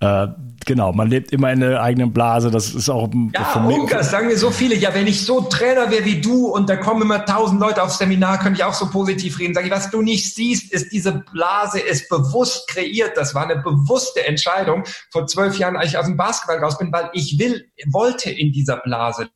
Äh, 0.00 0.28
genau, 0.64 0.92
man 0.92 1.08
lebt 1.08 1.32
immer 1.32 1.52
in 1.52 1.60
der 1.60 1.82
eigenen 1.82 2.12
Blase. 2.12 2.50
Das 2.50 2.74
ist 2.74 2.88
auch 2.88 3.08
ja, 3.34 3.64
Unkas, 3.64 4.10
sagen 4.10 4.28
mir 4.28 4.36
so 4.36 4.50
viele. 4.50 4.74
Ja, 4.74 4.94
wenn 4.94 5.06
ich 5.06 5.24
so 5.24 5.42
Trainer 5.42 5.90
wäre 5.90 6.04
wie 6.04 6.20
du 6.20 6.46
und 6.46 6.68
da 6.68 6.76
kommen 6.76 7.02
immer 7.02 7.24
tausend 7.24 7.60
Leute 7.60 7.82
aufs 7.82 7.98
Seminar, 7.98 8.38
könnte 8.38 8.58
ich 8.58 8.64
auch 8.64 8.74
so 8.74 8.90
positiv 8.90 9.38
reden. 9.38 9.54
Sag 9.54 9.64
ich, 9.64 9.70
was 9.70 9.90
du 9.90 10.02
nicht 10.02 10.34
siehst, 10.34 10.72
ist 10.72 10.92
diese 10.92 11.24
Blase 11.32 11.80
ist 11.80 12.08
bewusst 12.08 12.68
kreiert. 12.68 13.16
Das 13.16 13.34
war 13.34 13.44
eine 13.48 13.62
bewusste 13.62 14.26
Entscheidung 14.26 14.84
vor 15.10 15.26
zwölf 15.26 15.58
Jahren, 15.58 15.76
als 15.76 15.90
ich 15.90 15.98
aus 15.98 16.06
dem 16.06 16.16
Basketball 16.16 16.58
raus 16.58 16.78
bin, 16.78 16.92
weil 16.92 17.10
ich 17.12 17.38
will, 17.38 17.66
wollte 17.92 18.30
in 18.30 18.52
dieser 18.52 18.78
Blase 18.78 19.28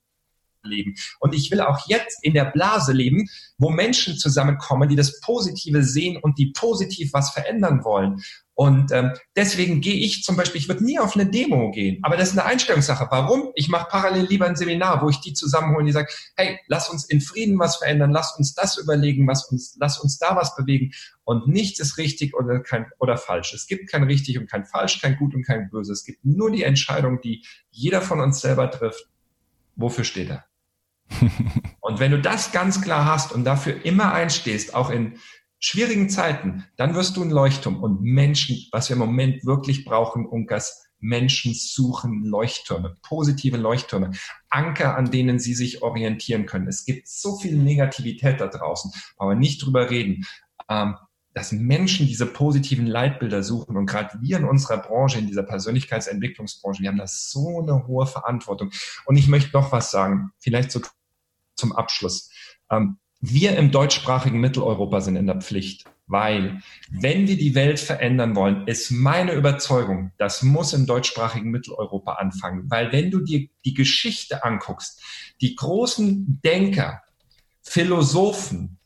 leben. 0.62 0.94
Und 1.18 1.34
ich 1.34 1.50
will 1.50 1.60
auch 1.60 1.88
jetzt 1.88 2.18
in 2.22 2.34
der 2.34 2.44
Blase 2.44 2.92
leben, 2.92 3.28
wo 3.58 3.70
Menschen 3.70 4.18
zusammenkommen, 4.18 4.88
die 4.88 4.96
das 4.96 5.20
Positive 5.20 5.82
sehen 5.82 6.18
und 6.20 6.38
die 6.38 6.52
positiv 6.52 7.12
was 7.12 7.30
verändern 7.30 7.84
wollen. 7.84 8.22
Und 8.60 8.92
ähm, 8.92 9.12
deswegen 9.36 9.80
gehe 9.80 9.94
ich 9.94 10.22
zum 10.22 10.36
Beispiel, 10.36 10.60
ich 10.60 10.68
würde 10.68 10.84
nie 10.84 10.98
auf 10.98 11.14
eine 11.14 11.24
Demo 11.24 11.70
gehen, 11.70 11.98
aber 12.02 12.18
das 12.18 12.28
ist 12.28 12.38
eine 12.38 12.46
Einstellungssache. 12.46 13.06
Warum? 13.10 13.52
Ich 13.54 13.70
mache 13.70 13.88
parallel 13.88 14.26
lieber 14.26 14.44
ein 14.44 14.54
Seminar, 14.54 15.00
wo 15.00 15.08
ich 15.08 15.18
die 15.20 15.32
zusammenhole, 15.32 15.86
die 15.86 15.92
sagen, 15.92 16.08
hey, 16.36 16.58
lass 16.66 16.90
uns 16.90 17.06
in 17.06 17.22
Frieden 17.22 17.58
was 17.58 17.76
verändern, 17.76 18.10
lass 18.10 18.36
uns 18.36 18.52
das 18.52 18.76
überlegen, 18.76 19.26
was 19.26 19.46
uns, 19.46 19.78
lass 19.80 19.98
uns 19.98 20.18
da 20.18 20.36
was 20.36 20.56
bewegen. 20.56 20.92
Und 21.24 21.48
nichts 21.48 21.80
ist 21.80 21.96
richtig 21.96 22.34
oder 22.34 22.60
kein 22.60 22.84
oder 22.98 23.16
falsch. 23.16 23.54
Es 23.54 23.66
gibt 23.66 23.90
kein 23.90 24.02
richtig 24.02 24.38
und 24.38 24.50
kein 24.50 24.66
falsch, 24.66 25.00
kein 25.00 25.16
gut 25.16 25.34
und 25.34 25.46
kein 25.46 25.70
böse. 25.70 25.94
Es 25.94 26.04
gibt 26.04 26.22
nur 26.22 26.50
die 26.50 26.64
Entscheidung, 26.64 27.22
die 27.22 27.46
jeder 27.70 28.02
von 28.02 28.20
uns 28.20 28.42
selber 28.42 28.70
trifft. 28.70 29.08
Wofür 29.74 30.04
steht 30.04 30.28
er? 30.28 30.49
und 31.80 32.00
wenn 32.00 32.12
du 32.12 32.20
das 32.20 32.52
ganz 32.52 32.80
klar 32.80 33.04
hast 33.04 33.32
und 33.32 33.44
dafür 33.44 33.84
immer 33.84 34.12
einstehst, 34.12 34.74
auch 34.74 34.90
in 34.90 35.18
schwierigen 35.58 36.08
Zeiten, 36.08 36.64
dann 36.76 36.94
wirst 36.94 37.16
du 37.16 37.22
ein 37.22 37.30
Leuchtturm. 37.30 37.82
Und 37.82 38.00
Menschen, 38.00 38.56
was 38.72 38.88
wir 38.88 38.94
im 38.94 39.00
Moment 39.00 39.44
wirklich 39.44 39.84
brauchen, 39.84 40.26
Unkas, 40.26 40.86
Menschen 40.98 41.54
suchen 41.54 42.24
Leuchttürme, 42.24 42.96
positive 43.02 43.56
Leuchttürme, 43.56 44.12
Anker, 44.50 44.96
an 44.96 45.10
denen 45.10 45.38
sie 45.38 45.54
sich 45.54 45.82
orientieren 45.82 46.46
können. 46.46 46.68
Es 46.68 46.84
gibt 46.84 47.08
so 47.08 47.38
viel 47.38 47.56
Negativität 47.56 48.40
da 48.40 48.48
draußen, 48.48 48.92
aber 49.16 49.34
nicht 49.34 49.64
drüber 49.64 49.90
reden. 49.90 50.26
Ähm, 50.68 50.96
dass 51.32 51.52
Menschen 51.52 52.06
diese 52.06 52.26
positiven 52.26 52.86
Leitbilder 52.86 53.44
suchen 53.44 53.76
und 53.76 53.86
gerade 53.86 54.18
wir 54.20 54.38
in 54.38 54.44
unserer 54.44 54.78
Branche, 54.78 55.18
in 55.18 55.28
dieser 55.28 55.44
Persönlichkeitsentwicklungsbranche, 55.44 56.82
wir 56.82 56.88
haben 56.88 56.98
da 56.98 57.06
so 57.06 57.62
eine 57.62 57.86
hohe 57.86 58.06
Verantwortung. 58.06 58.72
Und 59.06 59.16
ich 59.16 59.28
möchte 59.28 59.56
noch 59.56 59.70
was 59.70 59.92
sagen, 59.92 60.32
vielleicht 60.40 60.72
so 60.72 60.80
zum 61.60 61.72
Abschluss. 61.72 62.30
Ähm, 62.70 62.98
wir 63.20 63.56
im 63.56 63.70
deutschsprachigen 63.70 64.40
Mitteleuropa 64.40 65.00
sind 65.02 65.16
in 65.16 65.26
der 65.26 65.40
Pflicht, 65.40 65.84
weil 66.06 66.62
wenn 66.90 67.28
wir 67.28 67.36
die 67.36 67.54
Welt 67.54 67.78
verändern 67.78 68.34
wollen, 68.34 68.66
ist 68.66 68.90
meine 68.90 69.34
Überzeugung, 69.34 70.12
das 70.16 70.42
muss 70.42 70.72
im 70.72 70.86
deutschsprachigen 70.86 71.50
Mitteleuropa 71.50 72.14
anfangen, 72.14 72.70
weil 72.70 72.92
wenn 72.92 73.10
du 73.10 73.20
dir 73.20 73.48
die 73.64 73.74
Geschichte 73.74 74.42
anguckst, 74.42 75.02
die 75.40 75.54
großen 75.54 76.40
Denker, 76.42 77.02
Philosophen 77.62 78.79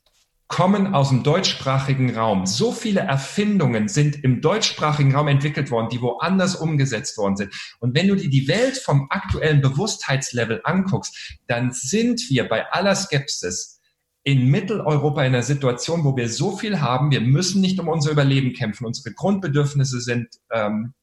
kommen 0.49 0.95
aus 0.95 1.09
dem 1.09 1.23
deutschsprachigen 1.23 2.15
Raum. 2.17 2.47
So 2.47 2.71
viele 2.71 3.01
Erfindungen 3.01 3.89
sind 3.89 4.23
im 4.23 4.41
deutschsprachigen 4.41 5.15
Raum 5.15 5.29
entwickelt 5.29 5.71
worden, 5.71 5.89
die 5.91 6.01
woanders 6.01 6.55
umgesetzt 6.55 7.17
worden 7.17 7.37
sind. 7.37 7.77
Und 7.81 7.95
wenn 7.95 8.09
du 8.09 8.15
dir 8.15 8.29
die 8.29 8.47
Welt 8.47 8.77
vom 8.77 9.07
aktuellen 9.11 9.63
Bewusstheitslevel 9.63 10.61
anguckst, 10.65 11.39
dann 11.47 11.73
sind 11.73 12.29
wir 12.29 12.49
bei 12.49 12.71
aller 12.71 12.95
Skepsis 12.95 13.81
in 14.23 14.49
Mitteleuropa 14.49 15.23
in 15.23 15.35
einer 15.35 15.43
Situation, 15.43 16.05
wo 16.05 16.17
wir 16.17 16.29
so 16.29 16.57
viel 16.57 16.81
haben, 16.81 17.11
wir 17.11 17.21
müssen 17.21 17.61
nicht 17.61 17.79
um 17.79 17.89
unser 17.89 18.11
Überleben 18.11 18.55
kämpfen, 18.55 18.87
unsere 18.87 19.15
Grundbedürfnisse 19.15 20.01
sind, 20.01 20.29
ähm, 20.51 20.95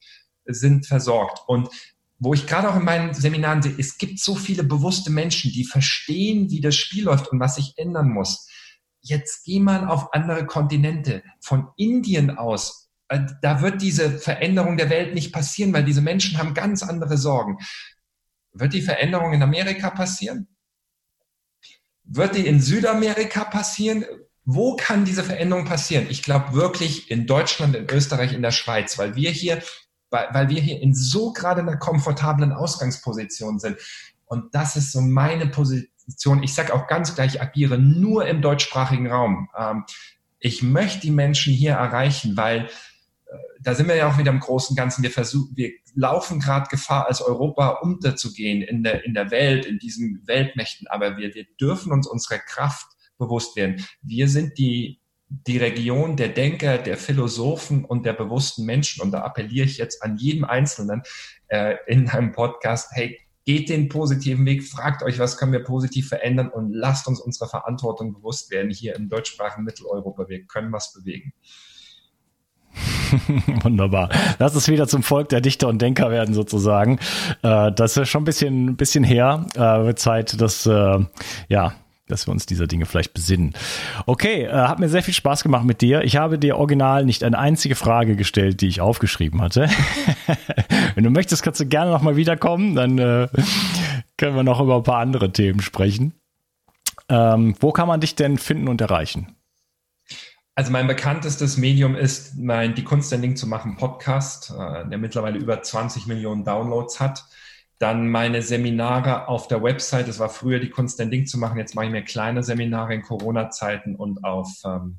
sind 0.46 0.88
versorgt. 0.88 1.40
Und 1.48 1.70
wo 2.18 2.34
ich 2.34 2.46
gerade 2.46 2.70
auch 2.70 2.76
in 2.76 2.86
meinen 2.86 3.14
Seminaren 3.14 3.62
sehe, 3.62 3.76
es 3.78 3.98
gibt 3.98 4.20
so 4.20 4.36
viele 4.36 4.64
bewusste 4.64 5.12
Menschen, 5.12 5.52
die 5.52 5.66
verstehen, 5.66 6.50
wie 6.52 6.62
das 6.62 6.76
Spiel 6.76 7.06
läuft 7.06 7.32
und 7.32 7.40
was 7.40 7.56
sich 7.56 7.74
ändern 7.78 8.10
muss. 8.10 8.48
Jetzt 9.02 9.46
geh 9.46 9.60
mal 9.60 9.88
auf 9.88 10.14
andere 10.14 10.46
Kontinente, 10.46 11.24
von 11.40 11.68
Indien 11.76 12.38
aus. 12.38 12.90
Äh, 13.08 13.22
da 13.42 13.62
wird 13.62 13.82
diese 13.82 14.18
Veränderung 14.18 14.78
der 14.78 14.90
Welt 14.90 15.14
nicht 15.14 15.34
passieren, 15.34 15.74
weil 15.74 15.84
diese 15.84 16.02
Menschen 16.02 16.38
haben 16.38 16.54
ganz 16.54 16.84
andere 16.84 17.18
Sorgen. 17.18 17.58
Wird 18.54 18.74
die 18.74 18.82
Veränderung 18.82 19.34
in 19.34 19.44
Amerika 19.44 19.90
passieren? 19.90 20.48
Wird 22.04 22.36
die 22.36 22.46
in 22.46 22.62
Südamerika 22.62 23.46
passieren? 23.46 24.06
Wo 24.44 24.76
kann 24.76 25.06
diese 25.06 25.24
Veränderung 25.24 25.66
passieren? 25.66 26.08
Ich 26.10 26.24
glaube 26.24 26.54
wirklich 26.54 27.10
in 27.10 27.28
Deutschland, 27.28 27.76
in 27.76 27.90
Österreich, 27.90 28.34
in 28.34 28.42
der 28.42 28.52
Schweiz, 28.52 28.98
weil 28.98 29.16
wir 29.16 29.32
hier, 29.32 29.62
weil 30.10 30.50
wir 30.50 30.62
hier 30.62 30.82
in 30.82 30.94
so 30.94 31.32
gerade 31.32 31.62
einer 31.62 31.78
komfortablen 31.78 32.52
Ausgangsposition 32.52 33.60
sind. 33.60 33.78
Und 34.26 34.54
das 34.56 34.76
ist 34.76 34.92
so 34.92 35.02
meine 35.02 35.48
Position. 36.06 36.44
Ich 36.44 36.54
sage 36.54 36.74
auch 36.74 36.88
ganz 36.88 37.16
gleich, 37.16 37.36
ich 37.36 37.42
agiere 37.42 37.78
nur 37.78 38.26
im 38.28 38.42
deutschsprachigen 38.42 39.12
Raum. 39.12 39.50
Ähm, 39.58 39.86
ich 40.40 40.64
möchte 40.64 41.02
die 41.02 41.12
Menschen 41.12 41.54
hier 41.54 41.74
erreichen, 41.74 42.36
weil 42.36 42.70
da 43.62 43.76
sind 43.76 43.88
wir 43.88 43.96
ja 43.96 44.10
auch 44.10 44.18
wieder 44.18 44.32
im 44.32 44.40
großen 44.40 44.76
Ganzen. 44.76 45.04
Wir 45.04 45.12
versuchen, 45.12 45.56
wir 45.56 45.72
laufen 45.94 46.40
gerade 46.40 46.68
Gefahr, 46.70 47.08
als 47.08 47.22
Europa 47.22 47.70
unterzugehen 47.82 48.62
in 48.62 48.84
der, 48.84 49.06
in 49.06 49.14
der 49.14 49.32
Welt, 49.32 49.66
in 49.66 49.78
diesen 49.80 50.22
Weltmächten. 50.26 50.88
Aber 50.88 51.18
wir, 51.18 51.34
wir 51.34 51.46
dürfen 51.60 51.92
uns 51.92 52.08
unserer 52.08 52.40
Kraft 52.40 52.88
bewusst 53.18 53.56
werden. 53.56 53.86
Wir 54.02 54.28
sind 54.28 54.58
die, 54.58 55.00
die 55.30 55.58
Region 55.58 56.18
der 56.18 56.30
Denker, 56.30 56.78
der 56.78 56.98
Philosophen 56.98 57.86
und 57.86 58.06
der 58.06 58.14
bewussten 58.14 58.66
Menschen. 58.66 59.02
Und 59.02 59.12
da 59.12 59.22
appelliere 59.22 59.66
ich 59.66 59.78
jetzt 59.78 60.02
an 60.04 60.18
jeden 60.18 60.44
Einzelnen 60.44 61.04
äh, 61.48 61.76
in 61.88 62.10
einem 62.10 62.32
Podcast, 62.32 62.92
hey, 62.94 63.20
geht 63.46 63.70
den 63.70 63.90
positiven 63.90 64.46
Weg, 64.46 64.64
fragt 64.64 65.04
euch, 65.04 65.20
was 65.20 65.38
können 65.38 65.52
wir 65.52 65.64
positiv 65.64 66.10
verändern 66.10 66.50
und 66.50 66.72
lasst 66.74 67.08
uns 67.08 67.20
unserer 67.20 67.50
Verantwortung 67.50 68.14
bewusst 68.14 68.52
werden 68.52 68.72
hier 68.72 68.96
im 68.96 69.10
deutschsprachigen 69.10 69.64
Mitteleuropa. 69.64 70.28
Wir 70.28 70.46
können 70.46 70.72
was 70.72 70.94
bewegen. 70.94 71.34
Wunderbar. 73.64 74.10
Lass 74.40 74.56
es 74.56 74.68
wieder 74.70 74.88
zum 74.88 75.04
Volk 75.04 75.30
der 75.30 75.42
Dichter 75.42 75.68
und 75.68 75.82
Denker 75.82 76.12
werden, 76.12 76.34
sozusagen. 76.34 77.00
Äh, 77.42 77.72
das 77.74 77.98
ist 77.98 78.10
schon 78.10 78.22
ein 78.22 78.26
bisschen, 78.26 78.78
bisschen 78.78 79.04
her. 79.04 79.46
Äh, 79.56 79.96
Zeit, 79.96 80.40
dass, 80.40 80.66
äh, 80.66 81.00
ja, 81.50 81.74
dass 82.12 82.28
wir 82.28 82.32
uns 82.32 82.46
dieser 82.46 82.68
Dinge 82.68 82.86
vielleicht 82.86 83.14
besinnen. 83.14 83.54
Okay, 84.06 84.44
äh, 84.44 84.52
hat 84.52 84.80
mir 84.80 84.90
sehr 84.90 85.04
viel 85.04 85.14
Spaß 85.14 85.44
gemacht 85.44 85.66
mit 85.66 85.82
dir. 85.82 86.04
Ich 86.04 86.18
habe 86.18 86.38
dir 86.38 86.58
original 86.58 87.06
nicht 87.06 87.24
eine 87.24 87.38
einzige 87.38 87.76
Frage 87.76 88.16
gestellt, 88.16 88.62
die 88.62 88.68
ich 88.68 88.82
aufgeschrieben 88.82 89.42
hatte. 89.42 89.70
Wenn 90.96 91.04
du 91.04 91.10
möchtest, 91.10 91.44
kannst 91.44 91.60
du 91.60 91.66
gerne 91.66 91.92
nochmal 91.92 92.16
wiederkommen, 92.16 92.76
dann 92.76 92.98
äh, 92.98 93.28
können 94.18 94.36
wir 94.36 94.44
noch 94.44 94.60
über 94.60 94.78
ein 94.78 94.84
paar 94.84 95.00
andere 95.00 95.32
Themen 95.32 95.62
sprechen. 95.62 96.14
Ähm, 97.10 97.56
wo 97.60 97.72
kann 97.72 97.88
man 97.88 98.00
dich 98.00 98.16
denn 98.16 98.38
finden 98.38 98.68
und 98.68 98.82
erreichen? 98.82 99.36
Also 100.56 100.72
mein 100.72 100.88
bekanntestes 100.88 101.58
Medium 101.58 101.96
ist 101.96 102.38
mein 102.38 102.76
Die 102.76 102.84
Kunst 102.84 103.12
ein 103.14 103.22
Ding 103.22 103.36
zu 103.36 103.48
machen 103.48 103.78
Podcast, 103.78 104.52
äh, 104.52 104.88
der 104.88 104.98
mittlerweile 104.98 105.40
über 105.40 105.62
20 105.62 106.08
Millionen 106.08 106.44
Downloads 106.44 107.00
hat. 107.00 107.26
Dann 107.82 108.10
meine 108.10 108.44
Seminare 108.44 109.28
auf 109.28 109.48
der 109.48 109.64
Website. 109.64 110.08
Es 110.08 110.20
war 110.20 110.30
früher 110.30 110.60
die 110.60 110.70
Kunst 110.70 111.02
ein 111.02 111.10
Ding 111.10 111.26
zu 111.26 111.40
machen. 111.40 111.58
Jetzt 111.58 111.74
mache 111.74 111.88
ich 111.88 111.92
mir 111.92 112.04
kleine 112.04 112.44
Seminare 112.44 112.94
in 112.94 113.02
Corona-Zeiten 113.02 113.96
und 113.96 114.24
auf 114.24 114.50
ähm, 114.64 114.98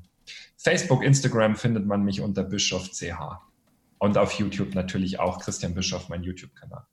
Facebook, 0.57 1.01
Instagram 1.01 1.55
findet 1.55 1.85
man 1.85 2.03
mich 2.03 2.19
unter 2.19 2.43
Bischof 2.43 2.91
CH. 2.91 3.39
Und 3.99 4.17
auf 4.17 4.33
YouTube 4.33 4.75
natürlich 4.75 5.17
auch 5.17 5.39
Christian 5.39 5.73
Bischof, 5.73 6.09
mein 6.09 6.23
YouTube-Kanal. 6.23 6.83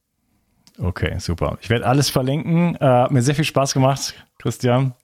Okay, 0.79 1.19
super. 1.19 1.59
Ich 1.61 1.71
werde 1.71 1.87
alles 1.87 2.09
verlinken. 2.09 2.77
Äh, 2.77 2.85
hat 2.85 3.11
mir 3.11 3.23
sehr 3.23 3.35
viel 3.35 3.45
Spaß 3.45 3.75
gemacht, 3.75 4.15
Christian. 4.39 4.95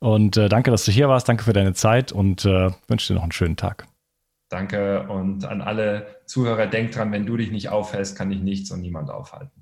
Und 0.00 0.36
äh, 0.36 0.48
danke, 0.48 0.72
dass 0.72 0.84
du 0.84 0.90
hier 0.90 1.08
warst. 1.08 1.28
Danke 1.28 1.44
für 1.44 1.52
deine 1.52 1.74
Zeit 1.74 2.10
und 2.10 2.44
äh, 2.46 2.72
wünsche 2.88 3.12
dir 3.12 3.14
noch 3.14 3.22
einen 3.22 3.30
schönen 3.30 3.56
Tag. 3.56 3.86
Danke 4.48 5.08
und 5.08 5.44
an 5.44 5.62
alle 5.62 6.20
Zuhörer, 6.26 6.66
denk 6.66 6.90
dran, 6.90 7.12
wenn 7.12 7.26
du 7.26 7.36
dich 7.36 7.52
nicht 7.52 7.68
aufhältst, 7.68 8.18
kann 8.18 8.30
dich 8.30 8.40
nichts 8.40 8.72
und 8.72 8.80
niemand 8.80 9.08
aufhalten. 9.08 9.61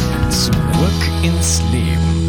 Zurück 0.31 0.53
ins 1.23 1.61
Leben. 1.73 2.20